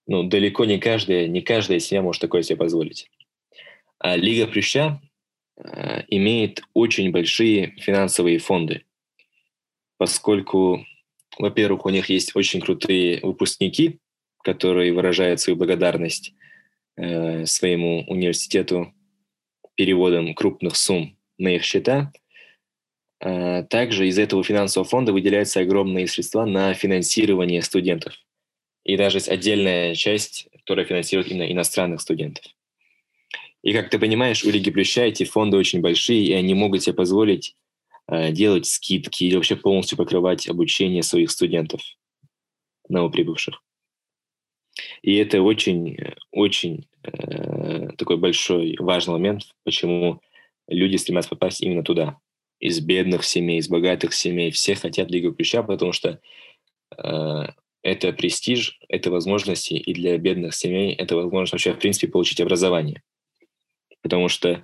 ну, 0.07 0.23
далеко 0.23 0.65
не 0.65 0.79
каждая, 0.79 1.27
не 1.27 1.41
каждая 1.41 1.79
семья 1.79 2.01
может 2.01 2.21
такое 2.21 2.41
себе 2.41 2.57
позволить. 2.57 3.09
А 3.99 4.15
Лига 4.15 4.47
Плюща 4.47 5.01
э, 5.57 6.03
имеет 6.09 6.61
очень 6.73 7.11
большие 7.11 7.75
финансовые 7.77 8.39
фонды, 8.39 8.85
поскольку, 9.97 10.85
во-первых, 11.37 11.85
у 11.85 11.89
них 11.89 12.09
есть 12.09 12.35
очень 12.35 12.61
крутые 12.61 13.19
выпускники, 13.21 13.99
которые 14.43 14.93
выражают 14.93 15.39
свою 15.39 15.57
благодарность 15.57 16.33
э, 16.97 17.45
своему 17.45 18.03
университету 18.07 18.93
переводом 19.75 20.33
крупных 20.35 20.75
сумм 20.75 21.17
на 21.37 21.55
их 21.55 21.63
счета– 21.63 22.11
Э, 23.25 23.63
также 23.63 24.07
из 24.07 24.19
этого 24.19 24.43
финансового 24.43 24.87
фонда 24.87 25.13
выделяются 25.13 25.61
огромные 25.61 26.07
средства 26.07 26.45
на 26.45 26.73
финансирование 26.73 27.61
студентов. 27.61 28.13
И 28.83 28.97
даже 28.97 29.17
есть 29.17 29.29
отдельная 29.29 29.95
часть, 29.95 30.47
которая 30.51 30.85
финансирует 30.85 31.31
именно 31.31 31.51
иностранных 31.51 32.01
студентов. 32.01 32.45
И 33.65 33.73
как 33.73 33.89
ты 33.89 33.97
понимаешь, 33.97 34.45
у 34.45 34.51
Лиги 34.51 34.69
Плюща 34.69 35.05
эти 35.05 35.23
фонды 35.23 35.57
очень 35.57 35.81
большие, 35.81 36.23
и 36.23 36.33
они 36.33 36.53
могут 36.53 36.83
себе 36.83 36.93
позволить 36.93 37.55
э, 38.07 38.31
делать 38.31 38.67
скидки 38.67 39.23
или 39.23 39.35
вообще 39.35 39.55
полностью 39.55 39.97
покрывать 39.97 40.47
обучение 40.47 41.01
своих 41.01 41.31
студентов, 41.31 41.81
новоприбывших. 42.87 43.63
И 45.01 45.15
это 45.15 45.41
очень, 45.41 45.97
очень 46.31 46.87
э, 47.01 47.87
такой 47.97 48.17
большой 48.17 48.75
важный 48.77 49.13
момент, 49.13 49.55
почему 49.63 50.21
люди 50.67 50.97
стремятся 50.97 51.31
попасть 51.31 51.61
именно 51.61 51.83
туда 51.83 52.19
из 52.59 52.79
бедных 52.81 53.23
семей, 53.23 53.57
из 53.57 53.67
богатых 53.67 54.13
семей. 54.13 54.51
Все 54.51 54.75
хотят 54.75 55.09
Лигу 55.09 55.33
Ключа, 55.33 55.63
потому 55.63 55.91
что 55.91 56.21
э, 56.95 57.43
это 57.81 58.13
престиж, 58.13 58.79
это 58.89 59.09
возможности, 59.09 59.73
и 59.73 59.91
для 59.95 60.19
бедных 60.19 60.53
семей 60.53 60.93
это 60.93 61.15
возможность 61.15 61.53
вообще, 61.53 61.73
в 61.73 61.79
принципе, 61.79 62.09
получить 62.09 62.41
образование. 62.41 63.01
Потому 64.05 64.29
что 64.29 64.63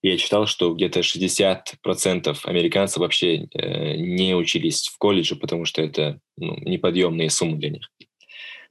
я 0.00 0.16
читал, 0.16 0.46
что 0.46 0.72
где-то 0.72 1.00
60% 1.00 2.38
американцев 2.44 2.98
вообще 2.98 3.48
э, 3.52 3.96
не 3.96 4.36
учились 4.36 4.86
в 4.86 4.96
колледже, 4.96 5.34
потому 5.34 5.64
что 5.64 5.82
это 5.82 6.20
ну, 6.36 6.56
неподъемные 6.60 7.28
суммы 7.28 7.56
для 7.56 7.70
них. 7.70 7.90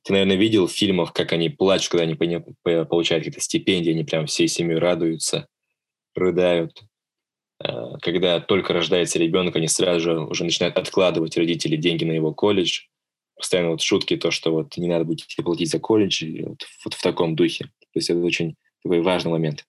Ты, 0.03 0.13
наверное, 0.13 0.37
видел 0.37 0.67
в 0.67 0.71
фильмах, 0.71 1.11
как 1.11 1.33
они 1.33 1.49
плачут, 1.49 1.89
когда 1.89 2.05
они 2.05 2.15
получают 2.15 3.25
какие-то 3.25 3.41
стипендии, 3.41 3.91
они 3.91 4.05
прям 4.05 4.25
всей 4.25 4.47
семьей 4.47 4.79
радуются, 4.79 5.49
рыдают. 6.15 6.81
Э, 7.61 7.97
когда 8.01 8.39
только 8.39 8.71
рождается 8.71 9.19
ребенок, 9.19 9.57
они 9.57 9.67
сразу 9.67 9.99
же 9.99 10.19
уже 10.21 10.45
начинают 10.45 10.77
откладывать 10.77 11.35
родители 11.35 11.75
деньги 11.75 12.05
на 12.05 12.13
его 12.13 12.33
колледж. 12.33 12.83
Постоянно 13.35 13.71
вот 13.71 13.81
шутки, 13.81 14.15
то, 14.15 14.31
что 14.31 14.53
вот 14.53 14.77
не 14.77 14.87
надо 14.87 15.03
будет 15.03 15.25
платить 15.43 15.71
за 15.71 15.79
колледж, 15.79 16.23
вот, 16.41 16.65
вот 16.85 16.93
в 16.93 17.01
таком 17.01 17.35
духе. 17.35 17.65
То 17.65 17.99
есть 17.99 18.09
это 18.09 18.19
очень 18.21 18.55
такой 18.81 19.01
важный 19.01 19.31
момент. 19.31 19.65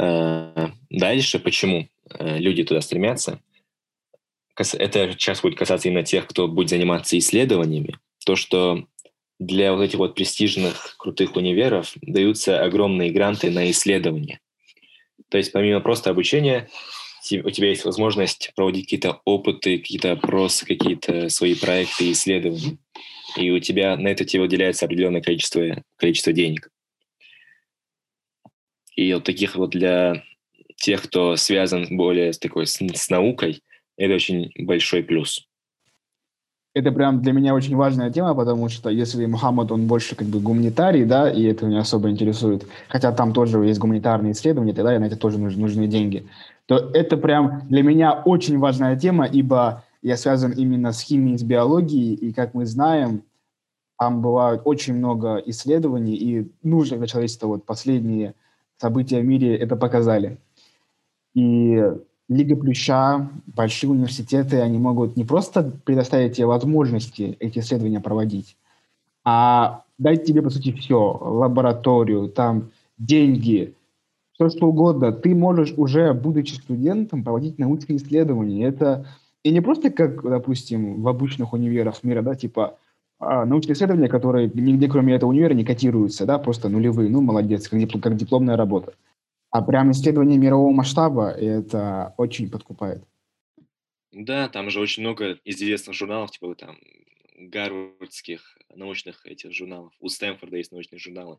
Э, 0.00 0.68
дальше, 0.88 1.38
почему 1.38 1.88
э, 2.08 2.38
люди 2.38 2.64
туда 2.64 2.80
стремятся? 2.80 3.40
Это 4.56 5.12
сейчас 5.12 5.40
будет 5.42 5.58
касаться 5.58 5.88
именно 5.88 6.04
тех, 6.04 6.26
кто 6.26 6.48
будет 6.48 6.70
заниматься 6.70 7.18
исследованиями. 7.18 7.98
То, 8.24 8.36
что 8.36 8.84
для 9.38 9.72
вот 9.72 9.82
этих 9.82 9.98
вот 9.98 10.14
престижных, 10.14 10.96
крутых 10.98 11.36
универов 11.36 11.92
даются 12.02 12.62
огромные 12.62 13.10
гранты 13.10 13.50
на 13.50 13.70
исследования. 13.70 14.40
То 15.28 15.38
есть 15.38 15.52
помимо 15.52 15.80
просто 15.80 16.10
обучения, 16.10 16.68
у 17.44 17.50
тебя 17.50 17.68
есть 17.68 17.84
возможность 17.84 18.52
проводить 18.54 18.84
какие-то 18.84 19.20
опыты, 19.24 19.78
какие-то 19.78 20.12
опросы, 20.12 20.66
какие-то 20.66 21.28
свои 21.28 21.54
проекты, 21.54 22.10
исследования. 22.12 22.78
И 23.36 23.50
у 23.50 23.60
тебя 23.60 23.96
на 23.96 24.08
это 24.08 24.24
тебе 24.24 24.42
выделяется 24.42 24.86
определенное 24.86 25.22
количество, 25.22 25.82
количество 25.96 26.32
денег. 26.32 26.70
И 29.00 29.14
вот 29.14 29.24
таких 29.24 29.56
вот 29.56 29.70
для 29.70 30.22
тех, 30.76 31.00
кто 31.00 31.34
связан 31.36 31.86
более 31.90 32.34
с 32.34 32.38
такой 32.38 32.66
с, 32.66 32.78
с 32.82 33.08
наукой, 33.08 33.62
это 33.96 34.12
очень 34.12 34.52
большой 34.58 35.02
плюс. 35.02 35.48
Это 36.74 36.92
прям 36.92 37.22
для 37.22 37.32
меня 37.32 37.54
очень 37.54 37.76
важная 37.76 38.10
тема, 38.10 38.34
потому 38.34 38.68
что 38.68 38.90
если 38.90 39.24
Мухаммад, 39.24 39.72
он 39.72 39.86
больше 39.86 40.16
как 40.16 40.28
бы 40.28 40.38
гуманитарий, 40.38 41.06
да, 41.06 41.30
и 41.30 41.44
это 41.44 41.64
меня 41.64 41.80
особо 41.80 42.10
интересует, 42.10 42.66
хотя 42.88 43.10
там 43.12 43.32
тоже 43.32 43.58
есть 43.64 43.80
гуманитарные 43.80 44.32
исследования, 44.32 44.74
тогда 44.74 44.98
на 44.98 45.06
это 45.06 45.16
тоже 45.16 45.38
нужны, 45.38 45.62
нужны 45.62 45.86
деньги, 45.86 46.26
то 46.66 46.76
это 46.92 47.16
прям 47.16 47.62
для 47.70 47.82
меня 47.82 48.12
очень 48.12 48.58
важная 48.58 48.98
тема, 48.98 49.24
ибо 49.24 49.82
я 50.02 50.18
связан 50.18 50.52
именно 50.52 50.92
с 50.92 51.00
химией, 51.00 51.38
с 51.38 51.42
биологией, 51.42 52.16
и 52.16 52.34
как 52.34 52.52
мы 52.52 52.66
знаем, 52.66 53.22
там 53.98 54.20
бывают 54.20 54.60
очень 54.66 54.94
много 54.94 55.42
исследований, 55.46 56.16
и 56.16 56.52
нужно 56.62 56.98
для 56.98 57.06
человечества 57.06 57.46
вот 57.46 57.64
последние 57.64 58.34
события 58.80 59.20
в 59.20 59.24
мире 59.24 59.56
это 59.56 59.76
показали. 59.76 60.38
И 61.34 61.82
Лига 62.28 62.56
Плюща, 62.56 63.28
большие 63.46 63.90
университеты, 63.90 64.60
они 64.60 64.78
могут 64.78 65.16
не 65.16 65.24
просто 65.24 65.70
предоставить 65.84 66.36
тебе 66.36 66.46
возможности 66.46 67.36
эти 67.40 67.58
исследования 67.58 68.00
проводить, 68.00 68.56
а 69.24 69.84
дать 69.98 70.24
тебе, 70.24 70.40
по 70.42 70.50
сути, 70.50 70.72
все, 70.72 71.18
лабораторию, 71.20 72.28
там, 72.28 72.70
деньги, 72.98 73.74
все 74.32 74.48
что 74.48 74.68
угодно. 74.68 75.12
Ты 75.12 75.34
можешь 75.34 75.74
уже, 75.76 76.14
будучи 76.14 76.54
студентом, 76.54 77.22
проводить 77.22 77.58
научные 77.58 77.98
исследования. 77.98 78.64
Это 78.64 79.06
и 79.42 79.50
не 79.50 79.60
просто 79.60 79.90
как, 79.90 80.22
допустим, 80.22 81.02
в 81.02 81.08
обычных 81.08 81.52
универах 81.52 82.02
мира, 82.02 82.22
да, 82.22 82.34
типа 82.34 82.78
а, 83.20 83.44
научные 83.44 83.74
исследования, 83.74 84.08
которые 84.08 84.50
нигде, 84.52 84.88
кроме 84.88 85.14
этого 85.14 85.28
универа, 85.28 85.52
не 85.52 85.64
котируются, 85.64 86.24
да, 86.24 86.38
просто 86.38 86.70
нулевые, 86.70 87.10
ну, 87.10 87.20
молодец, 87.20 87.68
как, 87.68 87.78
диплом, 87.78 88.00
как 88.00 88.16
дипломная 88.16 88.56
работа. 88.56 88.94
А 89.50 89.60
прям 89.62 89.90
исследование 89.90 90.38
мирового 90.38 90.72
масштаба, 90.72 91.30
это 91.30 92.14
очень 92.16 92.50
подкупает. 92.50 93.04
Да, 94.10 94.48
там 94.48 94.70
же 94.70 94.80
очень 94.80 95.02
много 95.02 95.38
известных 95.44 95.94
журналов, 95.94 96.30
типа 96.30 96.54
там 96.54 96.78
гарвардских 97.36 98.58
научных 98.74 99.26
этих 99.26 99.52
журналов. 99.52 99.92
У 100.00 100.08
Стэнфорда 100.08 100.56
есть 100.56 100.72
научные 100.72 100.98
журналы. 100.98 101.38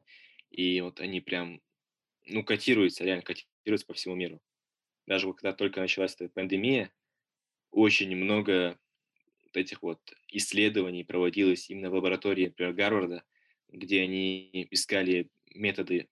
И 0.52 0.82
вот 0.82 1.00
они 1.00 1.20
прям, 1.20 1.62
ну, 2.28 2.44
котируются, 2.44 3.04
реально 3.04 3.24
котируются 3.24 3.88
по 3.88 3.94
всему 3.94 4.15
миру. 4.15 4.39
Даже 5.08 5.32
когда 5.34 5.52
только 5.52 5.80
началась 5.80 6.13
эта 6.13 6.30
пандемия, 6.30 6.91
очень 7.72 8.15
много 8.15 8.78
вот 9.54 9.62
этих 9.62 9.82
вот 9.82 10.00
исследований 10.30 11.04
проводилось 11.04 11.70
именно 11.70 11.90
в 11.90 11.94
лаборатории, 11.94 12.48
например, 12.48 12.74
Гарварда, 12.74 13.24
где 13.68 14.02
они 14.02 14.68
искали 14.72 15.30
методы, 15.54 16.08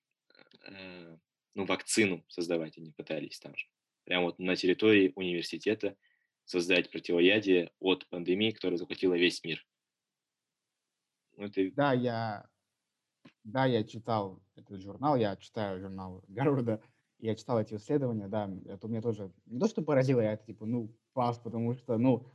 э, 0.66 1.18
ну, 1.56 1.66
вакцину 1.66 2.24
создавать 2.28 2.78
они 2.78 2.92
пытались 2.92 3.40
там 3.40 3.56
же. 3.56 3.66
Прямо 4.04 4.26
вот 4.26 4.40
на 4.40 4.56
территории 4.56 5.14
университета 5.16 5.96
создать 6.46 6.90
противоядие 6.90 7.72
от 7.80 8.08
пандемии, 8.10 8.52
которая 8.52 8.78
захватила 8.78 9.14
весь 9.14 9.44
мир. 9.44 9.66
Ну, 11.38 11.46
это... 11.46 11.72
Да, 11.72 11.94
я, 11.94 12.50
да, 13.44 13.66
я 13.66 13.84
читал 13.84 14.42
этот 14.56 14.82
журнал, 14.82 15.16
я 15.16 15.36
читаю 15.38 15.80
журнал 15.80 16.24
Гарварда, 16.28 16.82
я 17.20 17.36
читал 17.36 17.62
эти 17.62 17.76
исследования, 17.76 18.28
да, 18.28 18.50
это 18.66 18.88
меня 18.88 19.02
тоже 19.02 19.32
не 19.46 19.60
то, 19.60 19.68
что 19.68 19.82
поразило, 19.82 20.22
я 20.22 20.34
это 20.34 20.46
типа, 20.46 20.66
ну, 20.66 20.94
пас, 21.14 21.38
потому 21.38 21.76
что, 21.76 21.98
ну, 21.98 22.26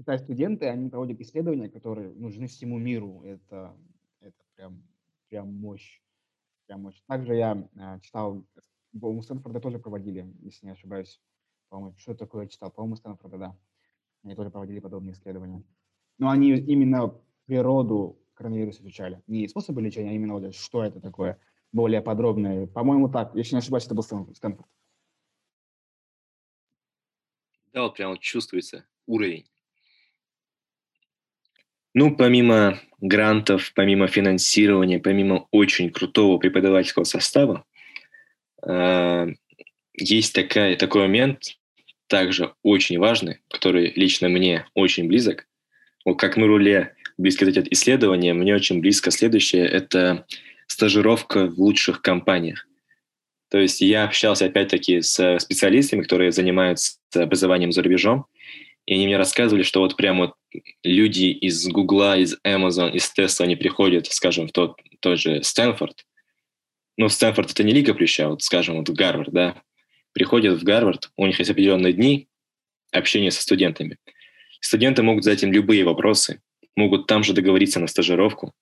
Китай 0.00 0.18
студенты, 0.18 0.66
они 0.66 0.88
проводят 0.88 1.20
исследования, 1.20 1.68
которые 1.68 2.08
нужны 2.14 2.46
всему 2.46 2.78
миру. 2.78 3.22
Это, 3.22 3.76
это 4.20 4.42
прям, 4.54 4.82
прям 5.28 5.52
мощь. 5.52 6.00
Прям 6.64 6.84
мощь. 6.84 7.02
Также 7.06 7.34
я 7.34 7.68
э, 7.76 8.00
читал, 8.00 8.42
по-моему, 8.98 9.20
Стэнфорда 9.20 9.60
тоже 9.60 9.78
проводили, 9.78 10.34
если 10.40 10.64
не 10.64 10.72
ошибаюсь. 10.72 11.20
По-моему, 11.68 11.94
что 11.98 12.14
такое 12.14 12.46
читал? 12.46 12.70
По-моему, 12.70 12.96
Стэнфорда, 12.96 13.36
да. 13.36 13.56
Они 14.24 14.34
тоже 14.34 14.48
проводили 14.48 14.78
подобные 14.78 15.12
исследования. 15.12 15.62
Но 16.16 16.30
они 16.30 16.52
именно 16.52 17.14
природу 17.44 18.18
коронавируса 18.32 18.80
изучали. 18.80 19.22
Не 19.26 19.48
способы 19.48 19.82
лечения, 19.82 20.12
а 20.12 20.14
именно 20.14 20.32
вот 20.32 20.54
что 20.54 20.82
это 20.82 20.98
такое, 20.98 21.38
более 21.72 22.00
подробное. 22.00 22.66
По-моему, 22.66 23.10
так. 23.10 23.34
Если 23.34 23.54
не 23.54 23.58
ошибаюсь, 23.58 23.84
это 23.84 23.94
был 23.94 24.02
Стэнфорд. 24.02 24.66
Да, 27.74 27.82
вот 27.82 27.96
прям 27.96 28.16
чувствуется 28.16 28.86
уровень 29.04 29.44
ну, 31.94 32.14
помимо 32.14 32.80
грантов, 33.00 33.72
помимо 33.74 34.06
финансирования, 34.06 34.98
помимо 34.98 35.48
очень 35.50 35.90
крутого 35.90 36.38
преподавательского 36.38 37.04
состава, 37.04 37.64
э, 38.66 39.28
есть 39.94 40.34
такая, 40.34 40.76
такой 40.76 41.02
момент, 41.02 41.58
также 42.06 42.52
очень 42.62 42.98
важный, 42.98 43.38
который 43.48 43.92
лично 43.94 44.28
мне 44.28 44.66
очень 44.74 45.06
близок. 45.06 45.46
Вот 46.04 46.14
как 46.14 46.36
Нуруле 46.36 46.94
близко 47.18 47.44
эти 47.44 47.62
исследования, 47.70 48.34
мне 48.34 48.54
очень 48.54 48.80
близко 48.80 49.10
следующее– 49.10 49.66
это 49.66 50.26
стажировка 50.66 51.46
в 51.46 51.58
лучших 51.58 52.02
компаниях. 52.02 52.66
То 53.50 53.58
есть 53.58 53.80
я 53.80 54.04
общался 54.04 54.46
опять-таки 54.46 55.02
с 55.02 55.38
специалистами, 55.40 56.02
которые 56.02 56.30
занимаются 56.32 56.98
образованием 57.14 57.72
за 57.72 57.82
рубежом, 57.82 58.26
и 58.90 58.94
они 58.94 59.06
мне 59.06 59.16
рассказывали, 59.16 59.62
что 59.62 59.78
вот 59.78 59.96
прям 59.96 60.18
вот 60.18 60.34
люди 60.82 61.26
из 61.26 61.68
Гугла, 61.68 62.18
из 62.18 62.36
Amazon, 62.44 62.90
из 62.90 63.12
Tesla, 63.16 63.44
они 63.44 63.54
приходят, 63.54 64.08
скажем, 64.08 64.48
в 64.48 64.52
тот, 64.52 64.80
тот 64.98 65.16
же 65.16 65.44
Стэнфорд. 65.44 66.04
Ну, 66.96 67.08
Стэнфорд— 67.08 67.50
это 67.52 67.62
не 67.62 67.72
Лига 67.72 67.94
Плюща, 67.94 68.28
вот, 68.28 68.42
скажем, 68.42 68.78
вот 68.78 68.90
Гарвард, 68.90 69.30
да. 69.30 69.62
Приходят 70.12 70.60
в 70.60 70.64
Гарвард, 70.64 71.12
у 71.16 71.24
них 71.24 71.38
есть 71.38 71.52
определенные 71.52 71.92
дни 71.92 72.26
общения 72.90 73.30
со 73.30 73.42
студентами. 73.42 73.96
Студенты 74.60 75.04
могут 75.04 75.22
задать 75.22 75.44
им 75.44 75.52
любые 75.52 75.84
вопросы, 75.84 76.42
могут 76.74 77.06
там 77.06 77.22
же 77.22 77.32
договориться 77.32 77.78
на 77.78 77.86
стажировку, 77.86 78.54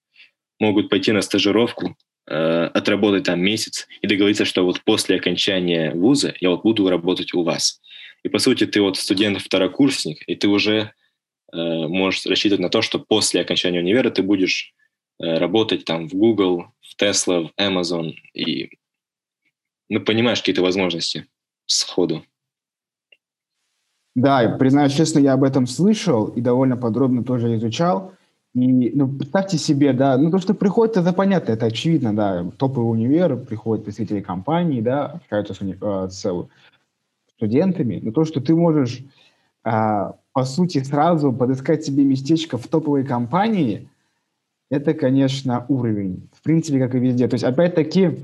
могут 0.61 0.91
пойти 0.91 1.11
на 1.11 1.23
стажировку, 1.23 1.97
э, 2.27 2.71
отработать 2.75 3.25
там 3.25 3.41
месяц 3.41 3.89
и 4.03 4.07
договориться, 4.07 4.45
что 4.45 4.63
вот 4.67 4.83
после 4.83 5.17
окончания 5.17 5.91
вуза 5.93 6.35
я 6.39 6.51
вот 6.51 6.65
буду 6.65 6.87
работать 6.91 7.33
у 7.33 7.45
вас. 7.45 7.81
И, 8.23 8.29
по 8.29 8.39
сути, 8.39 8.67
ты 8.67 8.81
вот 8.81 8.97
студент-второкурсник, 8.97 10.23
и 10.27 10.35
ты 10.35 10.49
уже 10.49 10.93
э, 11.53 11.57
можешь 11.57 12.27
рассчитывать 12.27 12.61
на 12.61 12.69
то, 12.69 12.83
что 12.83 12.99
после 12.99 13.41
окончания 13.41 13.81
универа 13.81 14.11
ты 14.11 14.23
будешь 14.23 14.75
э, 15.19 15.39
работать 15.39 15.85
там 15.85 16.09
в 16.09 16.15
Google, 16.15 16.67
в 16.81 17.01
Tesla, 17.01 17.49
в 17.49 17.61
Amazon, 17.61 18.15
и 18.35 18.71
ну, 19.89 20.01
понимаешь 20.01 20.41
какие-то 20.41 20.63
возможности 20.63 21.27
сходу. 21.67 22.25
Да, 24.15 24.57
признаюсь 24.59 24.95
честно, 24.95 25.21
я 25.21 25.35
об 25.35 25.45
этом 25.45 25.67
слышал 25.67 26.27
и 26.27 26.41
довольно 26.41 26.77
подробно 26.77 27.23
тоже 27.23 27.55
изучал. 27.57 28.15
И, 28.55 28.91
ну, 28.91 29.09
представьте 29.09 29.59
себе, 29.59 29.93
да, 29.93 30.17
ну, 30.19 30.31
то, 30.31 30.39
что 30.39 30.55
приходит, 30.55 30.97
это 30.97 31.13
понятно, 31.13 31.53
это 31.53 31.67
очевидно, 31.67 32.17
да, 32.17 32.45
топовый 32.59 32.91
универ, 32.91 33.37
приходят 33.37 33.85
представители 33.85 34.21
компании, 34.21 34.81
да, 34.81 35.07
общаются 35.07 35.55
с, 35.55 35.61
уни- 35.61 35.79
э, 35.81 36.11
с 36.11 36.27
студентами, 37.39 38.01
но 38.03 38.11
то, 38.11 38.25
что 38.25 38.41
ты 38.41 38.55
можешь, 38.55 39.01
а, 39.65 40.17
по 40.33 40.45
сути, 40.45 40.83
сразу 40.83 41.33
подыскать 41.33 41.85
себе 41.85 42.05
местечко 42.05 42.59
в 42.59 42.67
топовой 42.67 43.05
компании, 43.05 43.89
это, 44.71 44.93
конечно, 44.93 45.65
уровень. 45.69 46.29
В 46.33 46.43
принципе, 46.43 46.81
как 46.81 46.95
и 46.95 46.99
везде. 46.99 47.29
То 47.29 47.35
есть, 47.35 47.45
опять-таки, 47.45 48.19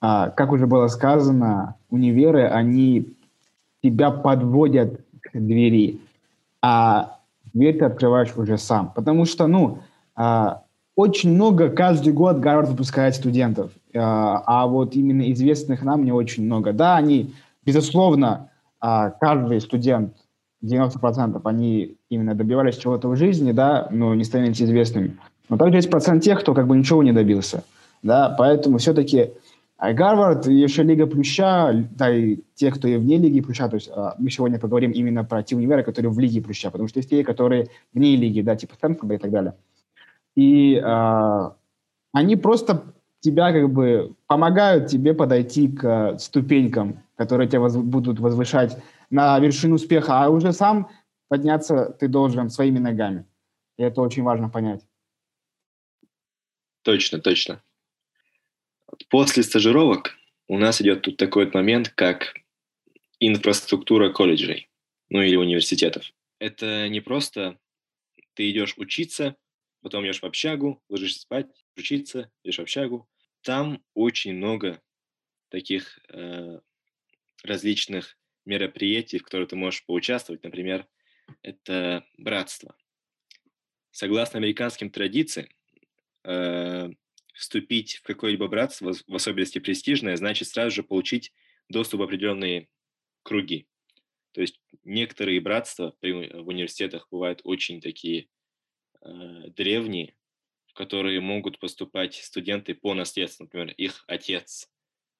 а, 0.00 0.30
как 0.30 0.52
уже 0.52 0.66
было 0.66 0.88
сказано, 0.88 1.76
универы, 1.90 2.46
они 2.46 3.06
тебя 3.82 4.10
подводят 4.10 5.00
к 5.20 5.32
двери, 5.32 6.00
а 6.62 7.18
дверь 7.52 7.78
ты 7.78 7.84
открываешь 7.84 8.34
уже 8.36 8.56
сам. 8.56 8.90
Потому 8.94 9.26
что, 9.26 9.46
ну, 9.46 9.80
а, 10.14 10.62
очень 10.96 11.34
много 11.34 11.68
каждый 11.68 12.14
год 12.14 12.38
Гарвард 12.38 12.70
выпускает 12.70 13.14
студентов, 13.14 13.70
а, 13.94 14.66
вот 14.66 14.96
именно 14.96 15.30
известных 15.30 15.82
нам 15.82 16.04
не 16.04 16.12
очень 16.12 16.44
много. 16.44 16.72
Да, 16.72 16.96
они, 16.96 17.34
безусловно, 17.66 18.50
а, 18.80 19.10
каждый 19.10 19.60
студент, 19.60 20.16
90% 20.62 21.40
они 21.44 21.98
именно 22.08 22.34
добивались 22.34 22.76
чего-то 22.76 23.08
в 23.08 23.16
жизни, 23.16 23.52
да, 23.52 23.88
но 23.90 24.14
не 24.14 24.24
становились 24.24 24.62
известными. 24.62 25.18
Но 25.48 25.58
также 25.58 25.78
есть 25.78 25.90
процент 25.90 26.22
тех, 26.22 26.40
кто 26.40 26.54
как 26.54 26.66
бы 26.66 26.76
ничего 26.76 27.02
не 27.02 27.12
добился, 27.12 27.64
да, 28.02 28.34
поэтому 28.38 28.78
все-таки 28.78 29.32
Гарвард, 29.78 30.46
еще 30.46 30.82
Лига 30.82 31.06
Плюща, 31.06 31.86
да 31.90 32.10
и 32.10 32.38
те, 32.54 32.70
кто 32.70 32.88
и 32.88 32.96
вне 32.96 33.18
Лиги 33.18 33.42
Плюща, 33.42 33.68
то 33.68 33.74
есть 33.74 33.90
мы 34.18 34.30
сегодня 34.30 34.58
поговорим 34.58 34.92
именно 34.92 35.24
про 35.24 35.42
те 35.42 35.54
универы, 35.54 35.82
которые 35.82 36.10
в 36.10 36.18
Лиге 36.18 36.40
Плюща, 36.40 36.70
потому 36.70 36.88
что 36.88 36.98
есть 36.98 37.10
те, 37.10 37.22
которые 37.22 37.68
вне 37.92 38.16
Лиги, 38.16 38.40
да, 38.40 38.56
типа 38.56 38.74
Стэнфорда 38.74 39.14
и 39.14 39.18
так 39.18 39.30
далее. 39.30 39.54
И 40.34 40.76
э, 40.76 41.50
они 42.12 42.36
просто 42.36 42.82
тебя 43.26 43.52
как 43.52 43.72
бы 43.72 44.14
помогают 44.26 44.88
тебе 44.88 45.12
подойти 45.12 45.68
к 45.68 46.18
ступенькам, 46.18 47.02
которые 47.16 47.48
тебя 47.48 47.60
воз, 47.60 47.76
будут 47.76 48.20
возвышать 48.20 48.78
на 49.10 49.38
вершину 49.38 49.74
успеха, 49.74 50.24
а 50.24 50.30
уже 50.30 50.52
сам 50.52 50.88
подняться 51.28 51.96
ты 51.98 52.08
должен 52.08 52.50
своими 52.50 52.78
ногами. 52.78 53.26
И 53.78 53.82
это 53.82 54.00
очень 54.00 54.22
важно 54.22 54.48
понять. 54.48 54.86
Точно, 56.82 57.18
точно. 57.18 57.62
После 59.10 59.42
стажировок 59.42 60.14
у 60.48 60.56
нас 60.56 60.80
идет 60.80 61.02
тут 61.02 61.16
такой 61.16 61.46
вот 61.46 61.54
момент, 61.54 61.88
как 61.88 62.34
инфраструктура 63.18 64.12
колледжей, 64.12 64.68
ну 65.08 65.20
или 65.20 65.36
университетов. 65.36 66.12
Это 66.38 66.88
не 66.88 67.00
просто 67.00 67.58
ты 68.34 68.48
идешь 68.50 68.74
учиться, 68.76 69.34
потом 69.82 70.04
идешь 70.04 70.20
в 70.20 70.24
общагу, 70.24 70.80
ложишься 70.88 71.22
спать, 71.22 71.46
учиться, 71.76 72.30
идешь 72.44 72.58
в 72.58 72.62
общагу. 72.62 73.08
Там 73.46 73.80
очень 73.94 74.34
много 74.34 74.82
таких 75.50 76.00
э, 76.08 76.58
различных 77.44 78.18
мероприятий, 78.44 79.18
в 79.18 79.22
которых 79.22 79.50
ты 79.50 79.54
можешь 79.54 79.86
поучаствовать. 79.86 80.42
Например, 80.42 80.84
это 81.42 82.04
братство. 82.18 82.76
Согласно 83.92 84.38
американским 84.40 84.90
традициям, 84.90 85.46
э, 86.24 86.90
вступить 87.34 87.98
в 87.98 88.02
какое-либо 88.02 88.48
братство, 88.48 88.92
в 89.06 89.14
особенности 89.14 89.60
престижное, 89.60 90.16
значит 90.16 90.48
сразу 90.48 90.74
же 90.74 90.82
получить 90.82 91.32
доступ 91.68 92.00
в 92.00 92.02
определенные 92.02 92.68
круги. 93.22 93.68
То 94.32 94.40
есть 94.40 94.60
некоторые 94.82 95.40
братства 95.40 95.94
при, 96.00 96.10
в 96.10 96.48
университетах 96.48 97.06
бывают 97.12 97.42
очень 97.44 97.80
такие 97.80 98.26
э, 99.02 99.50
древние, 99.50 100.16
которые 100.76 101.20
могут 101.20 101.58
поступать 101.58 102.14
студенты 102.14 102.74
по 102.74 102.92
наследству. 102.94 103.44
Например, 103.44 103.70
их 103.70 104.04
отец 104.06 104.70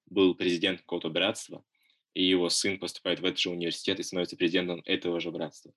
был 0.05 0.35
президентом 0.35 0.83
какого-то 0.83 1.09
братства, 1.09 1.64
и 2.12 2.23
его 2.23 2.51
сын 2.51 2.79
поступает 2.79 3.21
в 3.21 3.25
этот 3.25 3.38
же 3.38 3.51
университет 3.51 3.99
и 3.99 4.03
становится 4.03 4.37
президентом 4.37 4.83
этого 4.85 5.19
же 5.19 5.31
братства. 5.31 5.73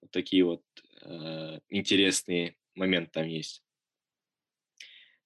Вот 0.00 0.10
такие 0.12 0.44
вот 0.44 0.62
э, 1.02 1.60
интересные 1.68 2.56
моменты 2.76 3.10
там 3.12 3.26
есть. 3.26 3.62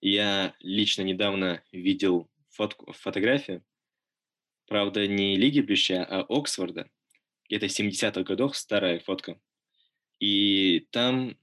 Я 0.01 0.55
лично 0.61 1.03
недавно 1.03 1.63
видел 1.71 2.31
фотку, 2.49 2.93
фотографию, 2.93 3.63
правда, 4.67 5.07
не 5.07 5.37
Лиги 5.37 5.61
Плюща, 5.61 6.05
а 6.05 6.25
Оксфорда, 6.29 6.91
где-то 7.47 7.67
70-х 7.67 8.23
годов, 8.23 8.57
старая 8.57 9.01
фотка. 9.01 9.39
И 10.19 10.87
там 10.93 11.37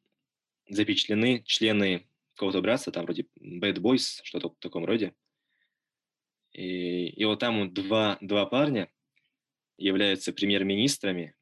запечатлены 0.68 1.44
члены 1.46 2.08
какого-то 2.36 2.62
братства, 2.62 2.92
там 2.92 3.06
вроде 3.06 3.28
Bad 3.40 3.78
Boys, 3.78 4.20
что-то 4.24 4.50
в 4.50 4.56
таком 4.60 4.86
роде. 4.86 5.14
И, 6.52 7.08
и 7.08 7.26
вот 7.26 7.40
там 7.40 7.74
два, 7.74 8.18
два 8.22 8.46
парня 8.46 8.90
являются 9.78 10.32
премьер-министрами, 10.34 11.36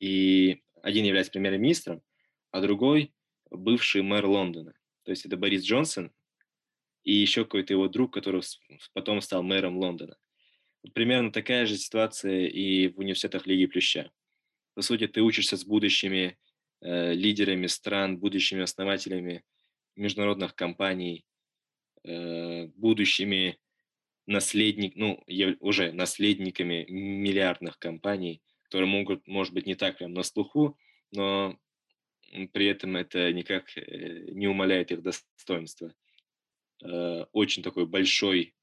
и 0.00 0.62
один 0.82 1.04
является 1.04 1.32
премьер-министром, 1.32 2.02
а 2.50 2.60
другой 2.60 3.12
бывший 3.50 4.02
мэр 4.02 4.26
Лондона. 4.26 4.74
То 5.04 5.10
есть 5.10 5.24
это 5.24 5.36
Борис 5.36 5.64
Джонсон 5.64 6.12
и 7.02 7.12
еще 7.12 7.44
какой-то 7.44 7.72
его 7.72 7.88
друг, 7.88 8.12
который 8.12 8.42
потом 8.92 9.20
стал 9.20 9.42
мэром 9.42 9.78
Лондона. 9.78 10.16
Примерно 10.94 11.32
такая 11.32 11.66
же 11.66 11.76
ситуация 11.76 12.46
и 12.46 12.88
в 12.88 12.98
университетах 12.98 13.46
Лиги 13.46 13.66
Плюща. 13.66 14.10
По 14.74 14.82
сути, 14.82 15.06
ты 15.06 15.22
учишься 15.22 15.56
с 15.56 15.64
будущими 15.64 16.38
э, 16.80 17.12
лидерами 17.14 17.66
стран, 17.66 18.18
будущими 18.18 18.62
основателями 18.62 19.44
международных 19.98 20.54
компаний, 20.54 21.26
э, 22.04 22.66
будущими 22.76 23.58
наследник, 24.26 24.94
ну, 24.94 25.22
уже 25.60 25.92
наследниками 25.92 26.86
миллиардных 26.88 27.78
компаний, 27.78 28.42
которые 28.62 28.88
могут, 28.88 29.26
может 29.26 29.52
быть, 29.52 29.66
не 29.66 29.74
так 29.74 29.98
прям 29.98 30.14
на 30.14 30.22
слуху, 30.22 30.78
но 31.10 31.58
при 32.52 32.66
этом 32.66 32.96
это 32.96 33.32
никак 33.32 33.76
э, 33.76 34.30
не 34.32 34.46
умаляет 34.46 34.92
их 34.92 35.02
достоинства. 35.02 35.94
Э, 36.84 37.24
очень 37.32 37.62
такой 37.62 37.86
большой 37.86 38.54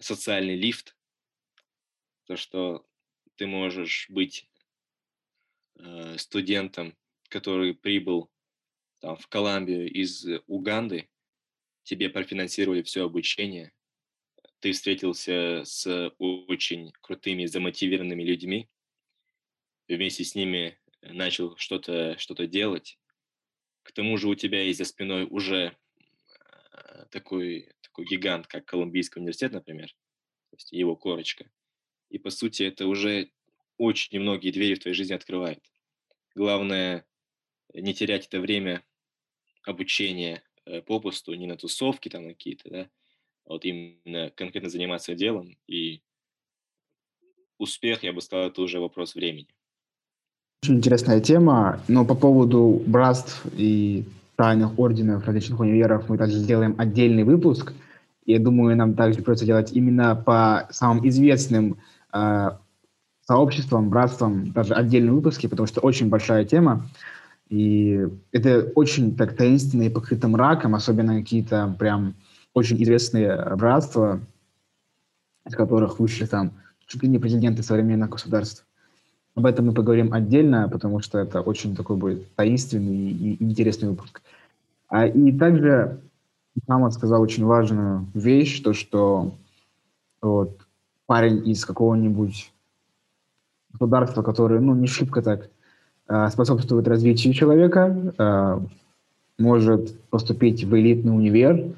социальный 0.00 0.56
лифт, 0.56 0.96
то, 2.26 2.36
что 2.36 2.86
ты 3.36 3.46
можешь 3.46 4.06
быть 4.08 4.48
студентом, 6.16 6.94
который 7.28 7.74
прибыл 7.74 8.30
там, 9.00 9.16
в 9.16 9.26
Колумбию 9.28 9.90
из 9.90 10.26
Уганды, 10.46 11.08
тебе 11.82 12.08
профинансировали 12.08 12.82
все 12.82 13.04
обучение, 13.04 13.72
ты 14.60 14.72
встретился 14.72 15.62
с 15.64 16.12
очень 16.18 16.92
крутыми, 17.00 17.46
замотивированными 17.46 18.22
людьми, 18.22 18.68
вместе 19.88 20.24
с 20.24 20.34
ними 20.34 20.78
начал 21.02 21.56
что-то 21.56 22.16
что 22.18 22.34
делать. 22.46 22.98
К 23.82 23.92
тому 23.92 24.18
же 24.18 24.28
у 24.28 24.34
тебя 24.34 24.62
есть 24.62 24.78
за 24.78 24.84
спиной 24.84 25.26
уже 25.28 25.76
э, 26.72 27.06
такой, 27.10 27.72
такой 27.80 28.04
гигант, 28.04 28.46
как 28.46 28.66
Колумбийский 28.66 29.20
университет, 29.20 29.52
например, 29.52 29.88
то 30.50 30.56
есть 30.56 30.72
его 30.72 30.94
корочка. 30.94 31.50
И, 32.10 32.18
по 32.18 32.30
сути, 32.30 32.64
это 32.64 32.86
уже 32.86 33.30
очень 33.78 34.20
многие 34.20 34.50
двери 34.50 34.74
в 34.74 34.80
твоей 34.80 34.94
жизни 34.94 35.14
открывает. 35.14 35.64
Главное 36.34 37.06
не 37.72 37.94
терять 37.94 38.26
это 38.26 38.40
время 38.40 38.84
обучения 39.64 40.42
э, 40.66 40.82
попусту, 40.82 41.34
не 41.34 41.46
на 41.46 41.56
тусовки 41.56 42.08
там 42.08 42.28
какие-то, 42.28 42.70
да, 42.70 42.90
а 43.46 43.52
вот 43.54 43.64
именно 43.64 44.30
конкретно 44.30 44.70
заниматься 44.70 45.14
делом. 45.14 45.56
И 45.66 46.02
успех, 47.58 48.02
я 48.02 48.12
бы 48.12 48.20
сказал, 48.20 48.48
это 48.48 48.62
уже 48.62 48.80
вопрос 48.80 49.14
времени. 49.14 49.48
Очень 50.62 50.76
интересная 50.76 51.20
тема, 51.20 51.80
но 51.88 52.04
по 52.04 52.14
поводу 52.14 52.82
братств 52.86 53.46
и 53.56 54.04
тайных 54.36 54.78
орденов 54.78 55.26
различных 55.26 55.60
универов 55.60 56.08
мы 56.08 56.16
также 56.16 56.38
сделаем 56.38 56.74
отдельный 56.78 57.24
выпуск. 57.24 57.72
Я 58.26 58.38
думаю, 58.38 58.76
нам 58.76 58.94
также 58.94 59.22
придется 59.22 59.46
делать 59.46 59.72
именно 59.72 60.14
по 60.14 60.68
самым 60.70 61.06
известным 61.08 61.78
э, 62.12 62.50
сообществам, 63.22 63.90
братствам, 63.90 64.52
даже 64.52 64.74
отдельные 64.74 65.12
выпуски, 65.12 65.46
потому 65.46 65.66
что 65.66 65.80
очень 65.80 66.08
большая 66.08 66.44
тема. 66.44 66.86
И 67.50 68.08
это 68.32 68.72
очень 68.76 69.16
так 69.16 69.36
таинственно 69.36 69.82
и 69.82 69.90
покрыто 69.90 70.28
мраком, 70.28 70.74
особенно 70.74 71.18
какие-то 71.18 71.74
прям 71.78 72.14
очень 72.54 72.82
известные 72.82 73.56
братства, 73.56 74.20
из 75.46 75.54
которых 75.54 75.98
вышли 75.98 76.26
там 76.26 76.52
чуть 76.86 77.02
ли 77.02 77.08
не 77.08 77.18
президенты 77.18 77.62
современных 77.62 78.10
государств. 78.10 78.64
Об 79.34 79.46
этом 79.46 79.66
мы 79.66 79.74
поговорим 79.74 80.12
отдельно, 80.12 80.68
потому 80.68 81.00
что 81.00 81.18
это 81.18 81.40
очень 81.40 81.76
такой 81.76 81.96
будет 81.96 82.34
таинственный 82.36 83.10
и 83.10 83.42
интересный 83.42 83.88
выпуск. 83.88 84.22
А, 84.88 85.06
и 85.06 85.32
также 85.36 86.00
Мама 86.66 86.90
сказал 86.90 87.22
очень 87.22 87.44
важную 87.44 88.06
вещь, 88.14 88.60
то 88.62 88.72
что 88.72 89.34
вот, 90.20 90.60
парень 91.06 91.48
из 91.48 91.64
какого-нибудь 91.64 92.52
государства, 93.72 94.22
которое 94.22 94.60
ну, 94.60 94.74
не 94.74 94.86
шибко 94.86 95.22
так 95.22 95.48
способствует 96.30 96.88
развитию 96.88 97.32
человека, 97.32 98.14
э, 98.18 98.60
может 99.38 100.00
поступить 100.10 100.64
в 100.64 100.76
элитный 100.76 101.14
универ 101.14 101.72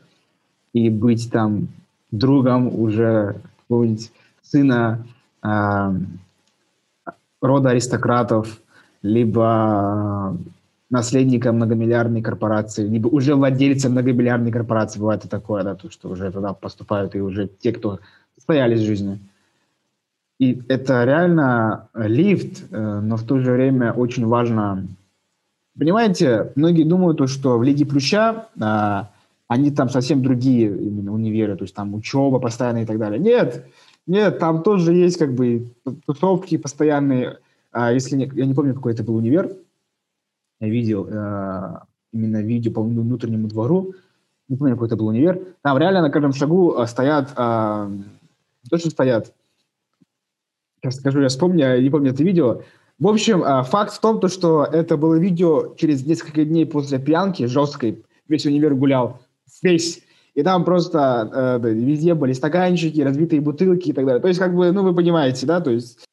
и 0.73 0.89
быть 0.89 1.31
там 1.31 1.69
другом 2.11 2.69
уже 2.79 3.37
какого-нибудь 3.63 4.11
сына 4.43 5.07
э, 5.43 5.93
рода 7.41 7.71
аристократов, 7.71 8.61
либо 9.03 10.37
наследника 10.91 11.53
многомиллиардной 11.53 12.23
корпорации, 12.23 12.87
либо 12.87 13.09
уже 13.09 13.35
владельца 13.35 13.89
многомиллиардной 13.89 14.53
корпорации. 14.53 14.99
Бывает 14.99 15.25
и 15.25 15.29
такое, 15.29 15.65
да, 15.65 15.75
то, 15.75 15.91
что 15.91 16.09
уже 16.09 16.31
туда 16.31 16.53
поступают 16.53 17.15
и 17.15 17.21
уже 17.21 17.49
те, 17.49 17.73
кто 17.73 17.99
состоялись 18.37 18.81
в 18.81 18.87
жизни. 18.87 19.19
И 20.43 20.61
это 20.67 21.05
реально 21.05 21.89
лифт, 21.95 22.65
э, 22.73 23.01
но 23.01 23.17
в 23.17 23.23
то 23.23 23.39
же 23.39 23.53
время 23.53 23.93
очень 23.93 24.27
важно. 24.27 24.89
Понимаете, 25.79 26.51
многие 26.57 26.83
думают, 26.83 27.31
что 27.31 27.59
в 27.59 27.63
Лиге 27.63 27.87
Плюща 27.87 28.49
а, 28.61 29.09
они 29.47 29.71
там 29.71 29.89
совсем 29.89 30.21
другие 30.21 30.67
именно 30.67 31.13
универы, 31.13 31.55
то 31.57 31.63
есть 31.63 31.77
там 31.77 31.95
учеба 31.95 32.41
постоянная 32.41 32.83
и 32.83 32.87
так 32.87 32.99
далее. 32.99 33.21
Нет, 33.21 33.67
нет, 34.09 34.41
там 34.41 34.65
тоже 34.65 34.93
есть 34.93 35.17
как 35.17 35.33
бы 35.33 35.71
тусовки 36.07 36.57
постоянные. 36.57 37.39
А 37.71 37.93
если 37.93 38.17
не, 38.17 38.29
я 38.35 38.45
не 38.45 38.55
помню, 38.55 38.75
какой 38.75 38.95
это 38.95 39.05
был 39.05 39.15
универ, 39.15 39.57
я 40.59 40.69
видел 40.69 41.07
э, 41.09 41.79
именно 42.13 42.43
видео 42.43 42.73
по 42.73 42.83
внутреннему 42.83 43.47
двору, 43.47 43.95
не 44.49 44.57
помню, 44.57 44.75
какой 44.75 44.89
это 44.89 44.97
был 44.97 45.07
универ, 45.07 45.41
там 45.63 45.79
реально 45.79 46.03
на 46.03 46.11
каждом 46.11 46.33
шагу 46.33 46.75
э, 46.77 46.87
стоят, 46.89 47.33
э, 47.37 47.91
точно 48.69 48.91
стоят, 48.91 49.33
сейчас 50.83 50.97
скажу, 50.97 51.21
я 51.21 51.29
вспомню, 51.29 51.61
я 51.61 51.81
не 51.81 51.91
помню 51.91 52.11
это 52.11 52.25
видео, 52.25 52.63
в 52.99 53.09
общем, 53.09 53.43
э, 53.43 53.63
факт 53.65 53.93
в 53.95 54.01
том, 54.01 54.21
то, 54.21 54.29
что 54.29 54.65
это 54.65 54.97
было 54.97 55.19
видео 55.19 55.75
через 55.77 56.05
несколько 56.07 56.45
дней 56.45 56.67
после 56.67 56.99
пьянки 56.99 57.47
жесткой, 57.47 58.05
весь 58.29 58.47
универ 58.47 58.75
гулял, 58.75 59.21
весь, 59.63 60.03
и 60.35 60.43
там 60.43 60.65
просто 60.65 61.61
э, 61.63 61.69
везде 61.73 62.15
были 62.15 62.33
стаканчики, 62.33 63.01
разбитые 63.01 63.41
бутылки 63.41 63.91
и 63.91 63.93
так 63.93 64.07
далее. 64.07 64.21
То 64.21 64.29
есть, 64.29 64.41
как 64.41 64.55
бы, 64.55 64.73
ну, 64.73 64.83
вы 64.83 64.95
понимаете, 64.95 65.47
да, 65.47 65.61
то 65.61 65.71
есть, 65.71 66.05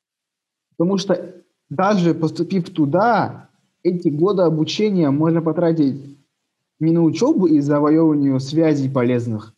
потому 0.77 0.97
что 0.97 1.35
даже 1.69 2.13
поступив 2.13 2.69
туда, 2.69 3.49
эти 3.83 4.09
годы 4.09 4.43
обучения 4.43 5.09
можно 5.09 5.41
потратить 5.41 6.17
не 6.79 6.91
на 6.91 7.03
учебу 7.03 7.45
и 7.45 7.59
завоевывание 7.59 8.39
связей 8.39 8.89
полезных, 8.89 9.53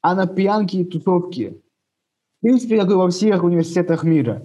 а 0.00 0.14
на 0.14 0.26
пьянки 0.26 0.76
и 0.76 0.84
тусовки. 0.84 1.60
В 2.38 2.42
принципе, 2.42 2.80
как 2.80 2.90
и 2.90 2.94
во 2.94 3.08
всех 3.08 3.44
университетах 3.44 4.04
мира. 4.04 4.42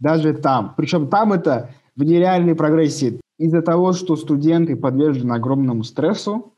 Даже 0.00 0.32
там. 0.34 0.74
Причем 0.76 1.08
там 1.08 1.32
это 1.32 1.74
в 1.94 2.02
нереальной 2.02 2.54
прогрессии. 2.54 3.20
Из-за 3.38 3.62
того, 3.62 3.92
что 3.92 4.16
студенты 4.16 4.76
подвержены 4.76 5.34
огромному 5.34 5.84
стрессу, 5.84 6.52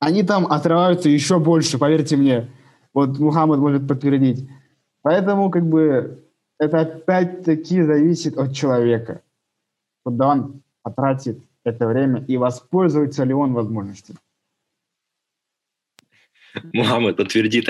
они 0.00 0.22
там 0.22 0.46
отрываются 0.46 1.08
еще 1.08 1.38
больше, 1.38 1.78
поверьте 1.78 2.16
мне. 2.16 2.50
Вот 2.94 3.18
Мухаммад 3.18 3.58
может 3.60 3.86
подтвердить. 3.86 4.48
Поэтому 5.02 5.50
как 5.50 5.64
бы 5.68 6.24
это 6.58 6.80
опять-таки 6.80 7.82
зависит 7.82 8.36
от 8.36 8.52
человека. 8.54 9.22
Куда 10.04 10.28
он 10.28 10.62
потратит 10.82 11.38
это 11.64 11.86
время 11.86 12.24
и 12.26 12.36
воспользуется 12.36 13.24
ли 13.24 13.32
он 13.32 13.52
возможностью. 13.52 14.16
Мухаммад 16.72 17.16
подтвердит. 17.16 17.68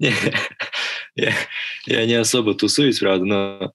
я, 1.88 2.06
не 2.06 2.14
особо 2.14 2.54
тусуюсь, 2.54 2.98
правда, 2.98 3.24
но 3.24 3.74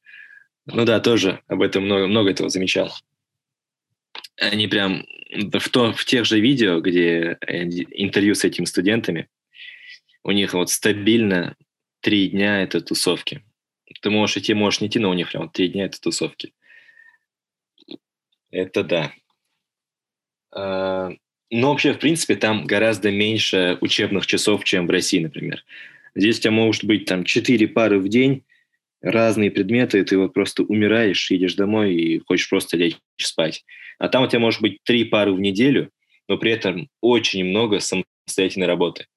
ну 0.66 0.86
да, 0.86 1.00
тоже 1.00 1.42
об 1.48 1.62
этом 1.62 1.84
много, 1.84 2.08
много 2.08 2.32
этого 2.32 2.50
замечал. 2.50 2.94
Они 4.38 4.68
прям 4.68 5.06
в, 5.32 5.70
то, 5.70 5.94
в 5.94 6.06
тех 6.06 6.26
же 6.26 6.40
видео, 6.40 6.80
где 6.80 7.38
интервью 7.42 8.36
с 8.36 8.46
этими 8.46 8.66
студентами, 8.66 9.30
у 10.24 10.32
них 10.32 10.54
вот 10.54 10.70
стабильно 10.70 11.56
три 12.00 12.30
дня 12.30 12.62
это 12.62 12.82
тусовки. 12.82 13.44
Ты 14.02 14.10
можешь 14.10 14.38
идти, 14.38 14.54
можешь 14.54 14.82
не 14.82 14.88
идти, 14.88 15.00
но 15.00 15.10
у 15.10 15.14
них 15.14 15.30
прям 15.30 15.50
три 15.50 15.70
дня 15.70 15.86
это 15.86 16.00
тусовки. 16.00 16.54
Это 18.52 18.84
да. 18.84 19.14
А, 20.52 21.12
но 21.50 21.70
вообще, 21.72 21.94
в 21.94 22.00
принципе, 22.00 22.36
там 22.36 22.66
гораздо 22.66 23.12
меньше 23.12 23.78
учебных 23.82 24.26
часов, 24.26 24.64
чем 24.64 24.88
в 24.88 24.92
России, 24.92 25.20
например. 25.20 25.64
Здесь 26.16 26.40
у 26.40 26.42
тебя 26.42 26.52
может 26.52 26.84
быть 26.84 27.06
там 27.06 27.24
четыре 27.24 27.68
пары 27.68 28.00
в 28.00 28.08
день, 28.08 28.44
разные 29.02 29.52
предметы, 29.52 30.00
и 30.00 30.04
ты 30.04 30.18
вот 30.18 30.34
просто 30.34 30.64
умираешь, 30.64 31.30
едешь 31.30 31.56
домой 31.56 31.94
и 31.94 32.20
хочешь 32.20 32.50
просто 32.50 32.78
лечь 32.78 32.98
спать. 33.18 33.66
А 34.00 34.08
там 34.08 34.24
у 34.24 34.28
тебя 34.28 34.40
может 34.40 34.62
быть 34.62 34.80
три 34.84 35.04
пары 35.04 35.34
в 35.34 35.40
неделю, 35.40 35.90
но 36.28 36.38
при 36.38 36.52
этом 36.52 36.90
очень 37.02 37.44
много 37.46 37.80
самостоятельной 37.80 38.68
работы. 38.68 39.08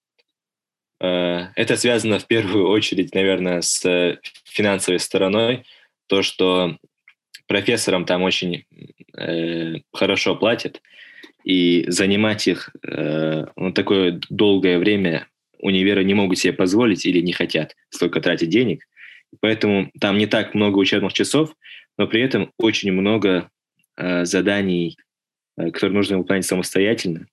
А, 1.01 1.53
это 1.55 1.77
связано 1.77 2.19
в 2.19 2.27
первую 2.27 2.69
очередь, 2.69 3.15
наверное, 3.15 3.61
с 3.61 4.19
финансовой 4.45 4.99
стороной. 4.99 5.65
То, 6.09 6.23
что 6.23 6.77
профессорам 7.47 8.05
там 8.05 8.23
очень 8.23 8.65
э, 9.17 9.77
хорошо 9.93 10.35
платят, 10.37 10.83
и 11.45 11.85
занимать 11.87 12.49
их 12.49 12.75
э, 12.83 13.47
ну, 13.55 13.73
такое 13.73 14.21
долгое 14.29 14.79
время 14.79 15.29
универы 15.59 16.05
не 16.05 16.15
могут 16.15 16.39
себе 16.39 16.53
позволить 16.53 17.07
или 17.07 17.21
не 17.21 17.33
хотят 17.33 17.77
столько 17.91 18.21
тратить 18.21 18.51
денег. 18.51 18.87
Поэтому 19.41 19.91
там 20.01 20.19
не 20.19 20.27
так 20.27 20.55
много 20.55 20.79
учебных 20.79 21.13
часов, 21.13 21.55
но 21.99 22.07
при 22.07 22.23
этом 22.23 22.53
очень 22.59 22.93
много 22.93 23.51
э, 23.97 24.25
заданий, 24.25 24.97
э, 25.57 25.71
которые 25.71 25.97
нужно 25.97 26.19
выполнять 26.19 26.47
самостоятельно. 26.47 27.27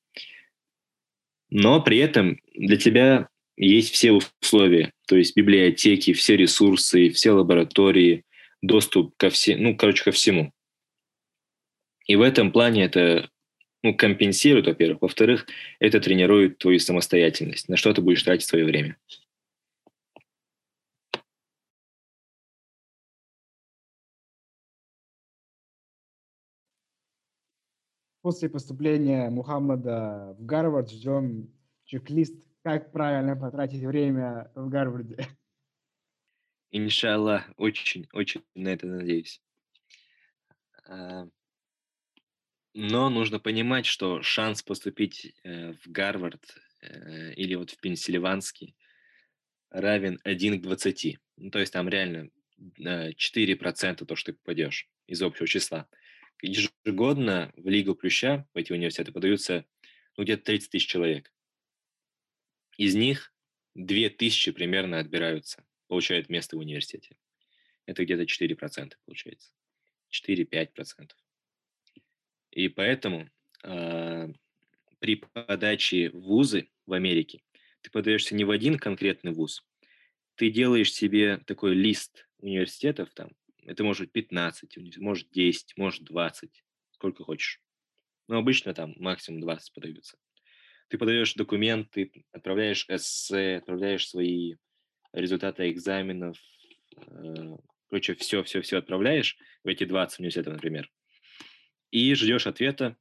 Но 1.50 1.82
при 1.82 1.98
этом 1.98 2.40
для 2.56 2.78
тебя 2.78 3.30
есть 3.56 3.94
все 3.94 4.12
условия, 4.12 4.92
то 5.08 5.16
есть 5.16 5.36
библиотеки, 5.36 6.14
все 6.14 6.36
ресурсы, 6.36 7.10
все 7.10 7.32
лаборатории, 7.32 8.24
доступ 8.62 9.14
ко 9.18 9.30
всему, 9.30 9.62
ну, 9.62 9.78
короче, 9.78 10.04
ко 10.04 10.12
всему. 10.12 10.52
И 12.08 12.16
в 12.16 12.22
этом 12.22 12.52
плане 12.52 12.86
это 12.86 13.30
ну, 13.84 13.94
компенсирует, 13.96 14.66
во-первых. 14.66 15.02
Во-вторых, 15.02 15.46
это 15.80 16.00
тренирует 16.00 16.58
твою 16.58 16.80
самостоятельность. 16.80 17.68
На 17.70 17.78
что 17.78 17.94
ты 17.94 18.02
будешь 18.02 18.24
тратить 18.24 18.48
свое 18.48 18.66
время. 18.66 18.98
После 28.22 28.50
поступления 28.50 29.30
Мухаммада 29.30 30.34
в 30.40 30.46
Гарвард 30.46 30.90
ждем 30.90 31.54
чек-лист, 31.84 32.42
как 32.64 32.94
правильно 32.94 33.36
потратить 33.36 33.84
время 33.84 34.50
в 34.56 34.70
Гарварде. 34.70 35.28
Иншаллах, 36.72 37.52
очень, 37.58 38.08
очень 38.14 38.42
на 38.56 38.70
это 38.70 38.88
надеюсь. 38.88 39.42
Но 42.74 43.10
нужно 43.10 43.40
понимать, 43.40 43.86
что 43.86 44.22
шанс 44.24 44.64
поступить 44.64 45.34
э, 45.44 45.74
в 45.74 45.92
Гарвард 45.92 46.44
э, 46.82 47.34
или 47.36 47.54
вот 47.56 47.70
в 47.70 47.78
Пенсильванский 47.78 48.76
равен 49.70 50.20
1 50.24 50.60
к 50.60 50.64
20. 50.64 51.18
Ну, 51.38 51.52
то 51.52 51.60
есть 51.60 51.72
там 51.72 51.88
реально 51.88 52.30
4% 52.60 53.14
э, 53.24 54.06
то, 54.06 54.16
что 54.16 54.32
ты 54.32 54.38
попадешь 54.38 54.90
из 55.06 55.22
общего 55.22 55.48
числа. 55.48 55.88
Ежегодно 56.42 57.54
в 57.56 57.68
Лигу 57.70 57.96
Плюща, 57.96 58.48
в 58.54 58.58
эти 58.58 58.74
университеты, 58.74 59.12
подаются 59.12 59.66
ну, 60.18 60.24
где-то 60.24 60.44
30 60.44 60.72
тысяч 60.72 60.88
человек. 60.88 61.32
Из 62.78 62.96
них 62.96 63.34
2 63.76 64.10
тысячи 64.10 64.52
примерно 64.52 65.00
отбираются 65.00 65.64
получает 65.88 66.30
место 66.30 66.56
в 66.56 66.60
университете. 66.60 67.18
Это 67.86 68.04
где-то 68.04 68.24
4% 68.24 68.94
получается. 69.06 69.52
4-5%. 70.12 71.12
И 72.54 72.70
поэтому 72.70 73.30
э, 73.64 74.28
при 75.00 75.16
подаче 75.16 76.12
в 76.12 76.22
вузы 76.22 76.70
в 76.86 76.94
Америке 76.94 77.42
ты 77.82 77.90
подаешься 77.90 78.36
не 78.36 78.44
в 78.44 78.52
один 78.52 78.78
конкретный 78.78 79.34
вуз, 79.34 79.66
ты 80.36 80.52
делаешь 80.52 80.94
себе 80.94 81.38
такой 81.46 81.74
лист 81.74 82.28
университетов, 82.38 83.10
там, 83.14 83.32
это 83.66 83.84
может 83.84 84.04
быть 84.04 84.12
15, 84.12 84.98
может 84.98 85.32
10, 85.32 85.78
может 85.78 86.04
20, 86.04 86.64
сколько 86.92 87.24
хочешь. 87.24 87.60
Но 88.28 88.38
обычно 88.38 88.74
там 88.74 88.94
максимум 88.98 89.42
20 89.42 89.74
подаются. 89.74 90.18
Ты 90.90 90.98
подаешь 90.98 91.34
документы, 91.34 92.12
отправляешь 92.32 92.86
эссе, 92.88 93.58
отправляешь 93.58 94.08
свои 94.08 94.56
результаты 95.12 95.72
экзаменов, 95.72 96.38
э, 96.98 97.58
короче, 97.90 98.14
все-все-все 98.14 98.78
отправляешь 98.78 99.38
в 99.64 99.68
эти 99.68 99.86
20 99.86 100.20
университетов, 100.20 100.54
например, 100.54 100.92
и 101.94 102.14
ждешь 102.16 102.48
ответа. 102.48 102.98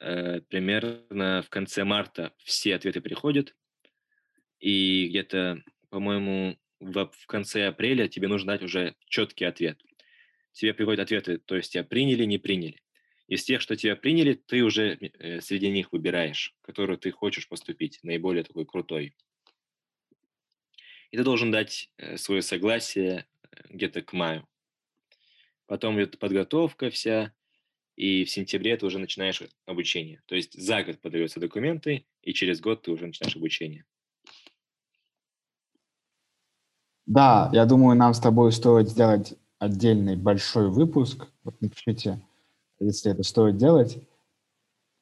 Э, 0.00 0.40
примерно 0.40 1.42
в 1.42 1.48
конце 1.48 1.84
марта 1.84 2.34
все 2.38 2.74
ответы 2.74 3.00
приходят, 3.00 3.54
и 4.60 5.08
где-то, 5.08 5.62
по-моему, 5.88 6.58
в, 6.80 7.10
в 7.12 7.26
конце 7.26 7.66
апреля 7.66 8.08
тебе 8.08 8.28
нужно 8.28 8.52
дать 8.52 8.62
уже 8.62 8.94
четкий 9.06 9.44
ответ. 9.44 9.80
Тебе 10.52 10.74
приходят 10.74 11.00
ответы, 11.00 11.38
то 11.38 11.56
есть 11.56 11.72
тебя 11.72 11.84
приняли, 11.84 12.24
не 12.24 12.38
приняли. 12.38 12.82
Из 13.28 13.44
тех, 13.44 13.60
что 13.60 13.76
тебя 13.76 13.94
приняли, 13.94 14.34
ты 14.34 14.62
уже 14.62 14.98
э, 15.00 15.40
среди 15.40 15.70
них 15.70 15.92
выбираешь, 15.92 16.54
который 16.62 16.96
ты 16.96 17.10
хочешь 17.12 17.48
поступить, 17.48 18.00
наиболее 18.02 18.42
такой 18.42 18.66
крутой 18.66 19.14
и 21.10 21.16
ты 21.16 21.24
должен 21.24 21.50
дать 21.50 21.90
э, 21.96 22.16
свое 22.16 22.42
согласие 22.42 23.26
где-то 23.70 24.02
к 24.02 24.12
маю. 24.12 24.46
потом 25.66 25.96
идет 25.96 26.18
подготовка 26.18 26.90
вся, 26.90 27.32
и 27.98 28.24
в 28.24 28.30
сентябре 28.30 28.76
ты 28.76 28.86
уже 28.86 29.00
начинаешь 29.00 29.42
обучение. 29.66 30.22
То 30.26 30.36
есть 30.36 30.54
за 30.54 30.84
год 30.84 31.00
подаются 31.00 31.40
документы, 31.40 32.06
и 32.22 32.32
через 32.32 32.60
год 32.60 32.82
ты 32.82 32.92
уже 32.92 33.06
начинаешь 33.06 33.36
обучение. 33.36 33.84
Да, 37.06 37.50
я 37.52 37.66
думаю, 37.66 37.96
нам 37.96 38.14
с 38.14 38.20
тобой 38.20 38.52
стоит 38.52 38.88
сделать 38.88 39.34
отдельный 39.58 40.14
большой 40.14 40.70
выпуск. 40.70 41.26
Вот 41.42 41.60
напишите, 41.60 42.20
если 42.78 43.10
это 43.10 43.24
стоит 43.24 43.56
делать, 43.56 43.98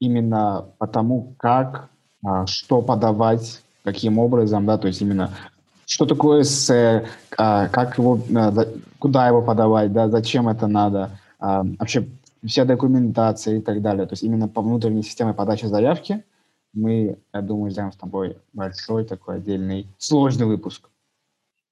именно 0.00 0.72
потому, 0.78 1.34
как, 1.38 1.90
а, 2.24 2.46
что 2.46 2.80
подавать, 2.80 3.62
каким 3.84 4.18
образом, 4.18 4.64
да, 4.64 4.78
то 4.78 4.86
есть 4.86 5.02
именно 5.02 5.36
что 5.84 6.06
такое 6.06 6.42
эссе, 6.42 7.06
а, 7.36 7.68
как 7.68 7.98
его, 7.98 8.18
а, 8.34 8.52
куда 8.98 9.28
его 9.28 9.42
подавать, 9.42 9.92
да, 9.92 10.08
зачем 10.08 10.48
это 10.48 10.66
надо, 10.66 11.20
вообще 11.38 12.08
вся 12.46 12.64
документация 12.64 13.58
и 13.58 13.60
так 13.60 13.82
далее. 13.82 14.06
То 14.06 14.12
есть 14.12 14.22
именно 14.22 14.48
по 14.48 14.62
внутренней 14.62 15.02
системе 15.02 15.34
подачи 15.34 15.66
заявки 15.66 16.24
мы, 16.72 17.18
я 17.32 17.40
думаю, 17.40 17.70
сделаем 17.70 17.92
с 17.92 17.96
тобой 17.96 18.36
большой 18.52 19.04
такой 19.04 19.36
отдельный 19.36 19.86
сложный 19.98 20.46
выпуск. 20.46 20.90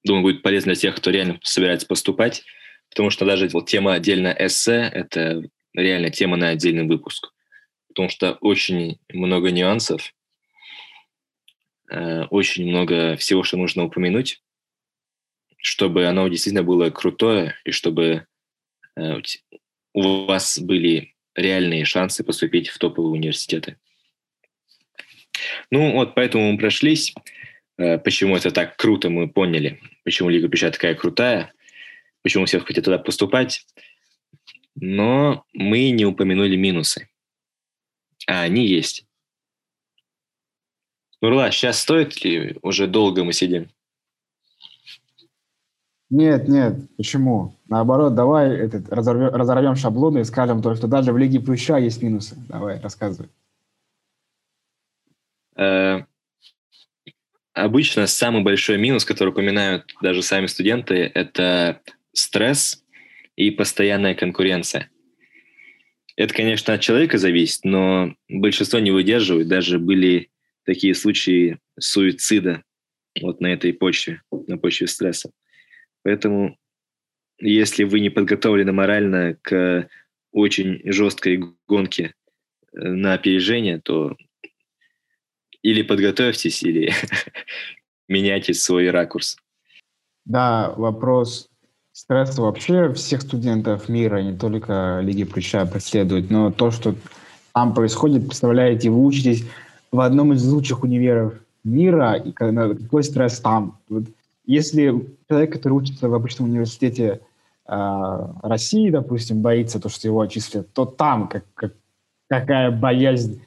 Думаю, 0.03 0.23
будет 0.23 0.41
полезно 0.41 0.73
для 0.73 0.81
тех, 0.81 0.95
кто 0.95 1.11
реально 1.11 1.39
собирается 1.43 1.87
поступать, 1.87 2.43
потому 2.89 3.09
что 3.09 3.25
даже 3.25 3.47
вот 3.49 3.67
тема 3.67 3.93
отдельно 3.93 4.35
эссе– 4.37 4.89
это 4.93 5.43
реально 5.73 6.09
тема 6.09 6.37
на 6.37 6.49
отдельный 6.49 6.87
выпуск, 6.87 7.31
потому 7.87 8.09
что 8.09 8.33
очень 8.41 8.99
много 9.11 9.51
нюансов, 9.51 10.13
э, 11.91 12.23
очень 12.25 12.67
много 12.67 13.15
всего, 13.15 13.43
что 13.43 13.57
нужно 13.57 13.85
упомянуть, 13.85 14.41
чтобы 15.57 16.05
оно 16.05 16.27
действительно 16.27 16.63
было 16.63 16.89
крутое 16.89 17.55
и 17.63 17.71
чтобы 17.71 18.27
э, 18.95 19.21
у 19.95 20.25
вас 20.25 20.59
были 20.59 21.15
реальные 21.35 21.85
шансы 21.85 22.23
поступить 22.23 22.67
в 22.67 22.77
топовые 22.77 23.13
университеты. 23.13 23.77
Ну 25.71 25.93
вот, 25.93 26.15
поэтому 26.15 26.51
мы 26.51 26.57
прошлись. 26.57 27.13
Э, 27.77 27.97
почему 27.97 28.35
это 28.35 28.51
так 28.51 28.75
круто, 28.75 29.09
мы 29.09 29.29
поняли. 29.29 29.79
Почему 30.03 30.29
Лига 30.29 30.49
Плюща 30.49 30.69
такая 30.69 30.95
крутая. 30.95 31.53
Почему 32.23 32.45
все 32.45 32.59
хотят 32.59 32.83
туда 32.83 32.99
поступать. 32.99 33.65
Но 34.75 35.45
мы 35.53 35.89
не 35.91 36.05
упомянули 36.05 36.57
минусы. 36.57 37.07
А 38.27 38.41
они 38.41 38.67
есть. 38.67 39.05
Нурла, 41.21 41.51
сейчас 41.51 41.79
стоит 41.79 42.21
ли? 42.25 42.57
Уже 42.61 42.87
долго 42.87 43.23
мы 43.23 43.31
сидим. 43.31 43.69
Нет, 46.15 46.47
нет, 46.47 46.75
почему? 46.95 47.59
Наоборот, 47.67 48.15
давай 48.15 48.55
этот, 48.55 48.87
разорвем, 48.87 49.35
разорвем 49.35 49.75
шаблоны 49.75 50.19
и 50.19 50.23
скажем 50.23 50.61
то, 50.61 50.73
что 50.73 50.87
даже 50.87 51.11
в 51.11 51.17
Лиге 51.17 51.41
Плюща 51.41 51.75
есть 51.75 52.01
минусы. 52.01 52.37
Давай, 52.47 52.79
рассказывай. 52.79 53.27
Э, 55.57 56.03
обычно 57.51 58.07
самый 58.07 58.43
большой 58.43 58.77
минус, 58.77 59.03
который 59.03 59.31
упоминают 59.31 59.93
даже 60.01 60.21
сами 60.21 60.45
студенты, 60.45 61.11
это 61.13 61.81
стресс 62.13 62.81
и 63.35 63.51
постоянная 63.51 64.15
конкуренция. 64.15 64.89
Это, 66.15 66.33
конечно, 66.33 66.75
от 66.75 66.79
человека 66.79 67.17
зависит, 67.17 67.65
но 67.65 68.15
большинство 68.29 68.79
не 68.79 68.91
выдерживают. 68.91 69.49
Даже 69.49 69.79
были 69.79 70.29
такие 70.63 70.95
случаи 70.95 71.59
суицида 71.77 72.63
вот 73.21 73.41
на 73.41 73.47
этой 73.47 73.73
почве, 73.73 74.21
на 74.31 74.57
почве 74.57 74.87
стресса. 74.87 75.31
Поэтому, 76.05 76.55
если 77.39 77.83
вы 77.83 77.99
не 77.99 78.11
подготовлены 78.11 78.71
морально 78.71 79.37
к 79.41 79.89
очень 80.31 80.79
жесткой 80.85 81.43
гонке 81.67 82.13
э, 82.73 82.87
на 82.87 83.13
опережение, 83.13 83.81
то 83.81 84.15
или 85.63 85.81
подготовьтесь, 85.81 86.61
или 86.61 86.93
меняйте 88.07 88.53
свой 88.53 88.91
ракурс. 88.91 89.37
Да, 90.25 90.75
вопрос 90.77 91.49
стресса 91.91 92.39
вообще 92.39 92.93
всех 92.93 93.23
студентов 93.23 93.89
мира, 93.89 94.21
не 94.21 94.37
только 94.37 94.99
Лиги 95.01 95.23
Плюща 95.23 95.65
преследует, 95.65 96.29
но 96.29 96.51
то, 96.51 96.69
что 96.69 96.93
там 97.51 97.73
происходит, 97.73 98.27
представляете, 98.27 98.91
вы 98.91 99.03
учитесь 99.03 99.43
в 99.91 99.99
одном 100.01 100.33
из 100.33 100.45
лучших 100.45 100.83
универов 100.83 101.33
мира, 101.63 102.13
и 102.13 102.31
какой 102.31 103.03
стресс 103.03 103.39
там. 103.39 103.79
Вот 103.89 104.03
если 104.47 105.07
человек, 105.29 105.53
который 105.53 105.73
учится 105.73 106.09
в 106.09 106.13
обычном 106.13 106.49
университете 106.49 107.21
э, 107.67 108.27
России, 108.41 108.89
допустим, 108.89 109.41
боится 109.41 109.79
то, 109.79 109.89
что 109.89 110.07
его 110.07 110.21
отчислят, 110.21 110.71
то 110.73 110.85
там 110.85 111.27
как, 111.27 111.43
как, 111.53 111.73
какая 112.29 112.71
боязнь 112.71 113.41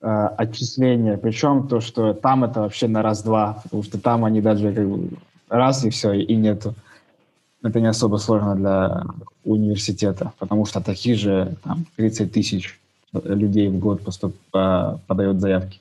э, 0.00 0.06
отчисления. 0.06 1.16
Причем 1.16 1.68
то, 1.68 1.80
что 1.80 2.14
там 2.14 2.44
это 2.44 2.60
вообще 2.60 2.88
на 2.88 3.02
раз-два, 3.02 3.60
потому 3.62 3.82
что 3.82 4.00
там 4.00 4.24
они 4.24 4.40
даже 4.40 4.72
как 4.72 4.88
бы 4.88 5.10
раз 5.48 5.84
и 5.84 5.90
все, 5.90 6.12
и 6.12 6.34
нету. 6.34 6.74
Это 7.62 7.80
не 7.80 7.88
особо 7.88 8.18
сложно 8.18 8.54
для 8.54 9.04
университета, 9.44 10.32
потому 10.38 10.64
что 10.64 10.80
таких 10.80 11.18
же 11.18 11.56
там, 11.64 11.86
30 11.96 12.32
тысяч 12.32 12.78
людей 13.12 13.68
в 13.68 13.78
год 13.78 14.02
поступ, 14.02 14.36
подают 14.50 15.40
заявки 15.40 15.80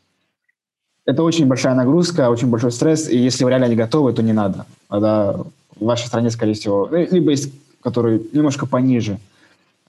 это 1.08 1.24
очень 1.24 1.48
большая 1.48 1.74
нагрузка, 1.74 2.30
очень 2.30 2.50
большой 2.50 2.72
стресс, 2.72 3.10
и 3.10 3.18
если 3.18 3.46
вы 3.46 3.50
реально 3.50 3.70
не 3.70 3.76
готовы, 3.76 4.14
то 4.14 4.22
не 4.22 4.34
надо. 4.34 4.66
Тогда 4.90 5.38
в 5.80 5.86
вашей 5.86 6.08
стране, 6.08 6.30
скорее 6.30 6.54
всего, 6.54 6.88
ну, 6.92 6.98
либо 6.98 7.32
есть, 7.32 7.54
которые 7.82 8.22
немножко 8.34 8.68
пониже 8.68 9.18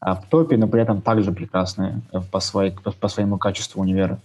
а 0.00 0.14
в 0.14 0.26
топе, 0.28 0.56
но 0.56 0.68
при 0.68 0.80
этом 0.80 1.02
также 1.02 1.32
прекрасные 1.32 2.00
по, 2.30 2.38
своей, 2.38 2.70
по 2.70 3.08
своему 3.08 3.36
качеству 3.36 3.82
универа. 3.82 4.20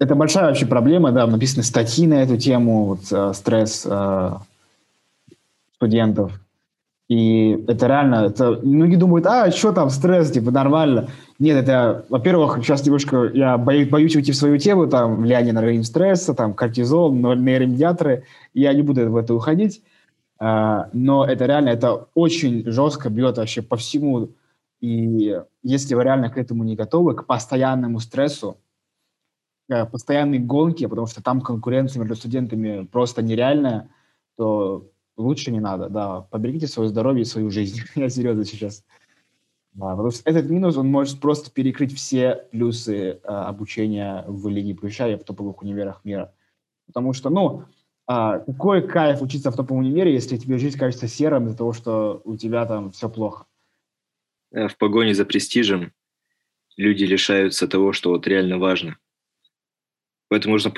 Это 0.00 0.14
большая 0.14 0.46
вообще 0.46 0.64
проблема, 0.64 1.12
да, 1.12 1.26
написаны 1.26 1.62
статьи 1.62 2.06
на 2.06 2.22
эту 2.22 2.38
тему, 2.38 2.84
вот, 2.86 3.00
э, 3.10 3.34
стресс 3.34 3.84
э, 3.84 4.30
студентов. 5.74 6.32
И 7.08 7.64
это 7.66 7.86
реально, 7.86 8.26
это, 8.26 8.60
многие 8.62 8.96
думают, 8.96 9.24
а, 9.24 9.50
что 9.50 9.72
там, 9.72 9.88
стресс, 9.88 10.30
типа, 10.30 10.50
нормально. 10.50 11.08
Нет, 11.38 11.56
это, 11.56 12.04
во-первых, 12.10 12.58
сейчас 12.58 12.84
немножко 12.84 13.30
я 13.32 13.56
боюсь, 13.56 13.88
боюсь 13.88 14.14
уйти 14.14 14.32
в 14.32 14.36
свою 14.36 14.58
тему, 14.58 14.86
там, 14.88 15.22
влияние 15.22 15.54
на 15.54 15.60
уровень 15.60 15.84
стресса, 15.84 16.34
там, 16.34 16.52
кортизол, 16.52 17.14
нейромедиаторы, 17.14 18.24
я 18.52 18.74
не 18.74 18.82
буду 18.82 19.10
в 19.10 19.16
это 19.16 19.34
уходить, 19.34 19.82
а, 20.38 20.90
но 20.92 21.24
это 21.24 21.46
реально, 21.46 21.70
это 21.70 22.08
очень 22.14 22.70
жестко 22.70 23.08
бьет 23.08 23.38
вообще 23.38 23.62
по 23.62 23.76
всему, 23.76 24.28
и 24.80 25.40
если 25.62 25.94
вы 25.94 26.04
реально 26.04 26.28
к 26.28 26.36
этому 26.36 26.62
не 26.62 26.76
готовы, 26.76 27.14
к 27.14 27.24
постоянному 27.24 28.00
стрессу, 28.00 28.58
к 29.66 29.86
постоянной 29.86 30.38
гонке, 30.40 30.88
потому 30.88 31.06
что 31.06 31.22
там 31.22 31.40
конкуренция 31.40 32.00
между 32.00 32.16
студентами 32.16 32.84
просто 32.84 33.22
нереальная, 33.22 33.88
то 34.36 34.86
лучше 35.18 35.50
не 35.50 35.60
надо, 35.60 35.88
да. 35.88 36.22
Поберегите 36.22 36.66
свое 36.66 36.88
здоровье 36.88 37.22
и 37.22 37.26
свою 37.26 37.50
жизнь. 37.50 37.82
Я 37.94 38.08
серьезно 38.08 38.44
сейчас. 38.44 38.84
Да, 39.72 39.90
потому 39.90 40.10
что 40.10 40.28
этот 40.28 40.48
минус, 40.48 40.76
он 40.76 40.88
может 40.88 41.20
просто 41.20 41.50
перекрыть 41.50 41.94
все 41.94 42.46
плюсы 42.50 42.94
э, 42.94 43.18
обучения 43.22 44.24
в 44.26 44.48
Лиге 44.48 44.74
Плюща 44.74 45.08
и 45.08 45.16
в 45.16 45.24
топовых 45.24 45.62
универах 45.62 46.00
мира. 46.04 46.34
Потому 46.86 47.12
что, 47.12 47.30
ну, 47.30 47.64
э, 48.08 48.40
какой 48.46 48.86
кайф 48.88 49.20
учиться 49.20 49.50
в 49.50 49.56
топовом 49.56 49.80
универе, 49.80 50.14
если 50.14 50.36
тебе 50.36 50.58
жизнь 50.58 50.78
кажется 50.78 51.06
серым 51.06 51.46
из-за 51.46 51.58
того, 51.58 51.72
что 51.72 52.22
у 52.24 52.36
тебя 52.36 52.64
там 52.66 52.90
все 52.90 53.08
плохо? 53.08 53.46
Э, 54.52 54.68
в 54.68 54.76
погоне 54.78 55.14
за 55.14 55.24
престижем 55.24 55.92
люди 56.76 57.04
лишаются 57.04 57.68
того, 57.68 57.92
что 57.92 58.10
вот 58.10 58.26
реально 58.26 58.58
важно. 58.58 58.96
Поэтому 60.28 60.54
нужно 60.54 60.72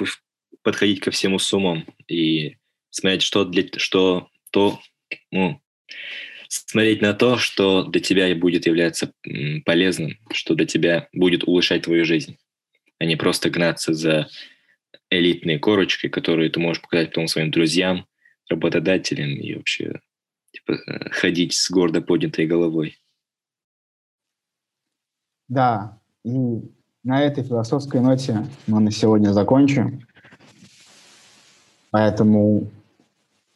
подходить 0.62 1.00
ко 1.00 1.10
всему 1.10 1.38
с 1.38 1.52
умом 1.52 1.86
и 2.06 2.56
смотреть, 2.90 3.22
что, 3.22 3.44
для, 3.44 3.64
что 3.76 4.28
то, 4.50 4.80
ну, 5.30 5.60
смотреть 6.48 7.00
на 7.00 7.14
то, 7.14 7.38
что 7.38 7.84
для 7.84 8.00
тебя 8.00 8.34
будет 8.34 8.66
являться 8.66 9.12
полезным, 9.64 10.18
что 10.32 10.54
для 10.54 10.66
тебя 10.66 11.08
будет 11.12 11.44
улучшать 11.44 11.82
твою 11.82 12.04
жизнь, 12.04 12.38
а 12.98 13.04
не 13.04 13.16
просто 13.16 13.50
гнаться 13.50 13.94
за 13.94 14.28
элитной 15.10 15.58
корочкой, 15.58 16.10
которую 16.10 16.50
ты 16.50 16.60
можешь 16.60 16.82
показать 16.82 17.08
потом 17.08 17.26
своим 17.26 17.50
друзьям, 17.50 18.06
работодателям 18.48 19.30
и 19.30 19.54
вообще 19.54 20.00
типа, 20.52 20.72
э, 20.72 21.10
ходить 21.10 21.54
с 21.54 21.70
гордо 21.70 22.00
поднятой 22.00 22.46
головой. 22.46 22.96
Да, 25.48 25.98
и 26.24 26.30
на 27.02 27.22
этой 27.22 27.44
философской 27.44 28.00
ноте 28.00 28.46
мы 28.66 28.80
на 28.80 28.90
сегодня 28.90 29.32
закончим. 29.32 30.06
Поэтому 31.90 32.70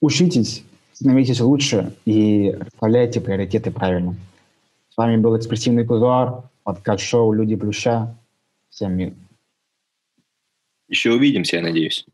учитесь, 0.01 0.64
становитесь 0.95 1.40
лучше 1.40 1.92
и 2.05 2.51
расставляйте 2.59 3.20
приоритеты 3.20 3.70
правильно. 3.70 4.14
С 4.90 4.97
вами 4.97 5.16
был 5.16 5.36
экспрессивный 5.36 5.84
Кузуар, 5.84 6.45
подкаст-шоу 6.62 7.32
«Люди 7.32 7.57
Плюща». 7.57 8.16
Всем 8.70 8.97
мир. 8.97 9.12
Еще 10.88 11.12
увидимся, 11.12 11.57
я 11.57 11.62
надеюсь. 11.62 12.07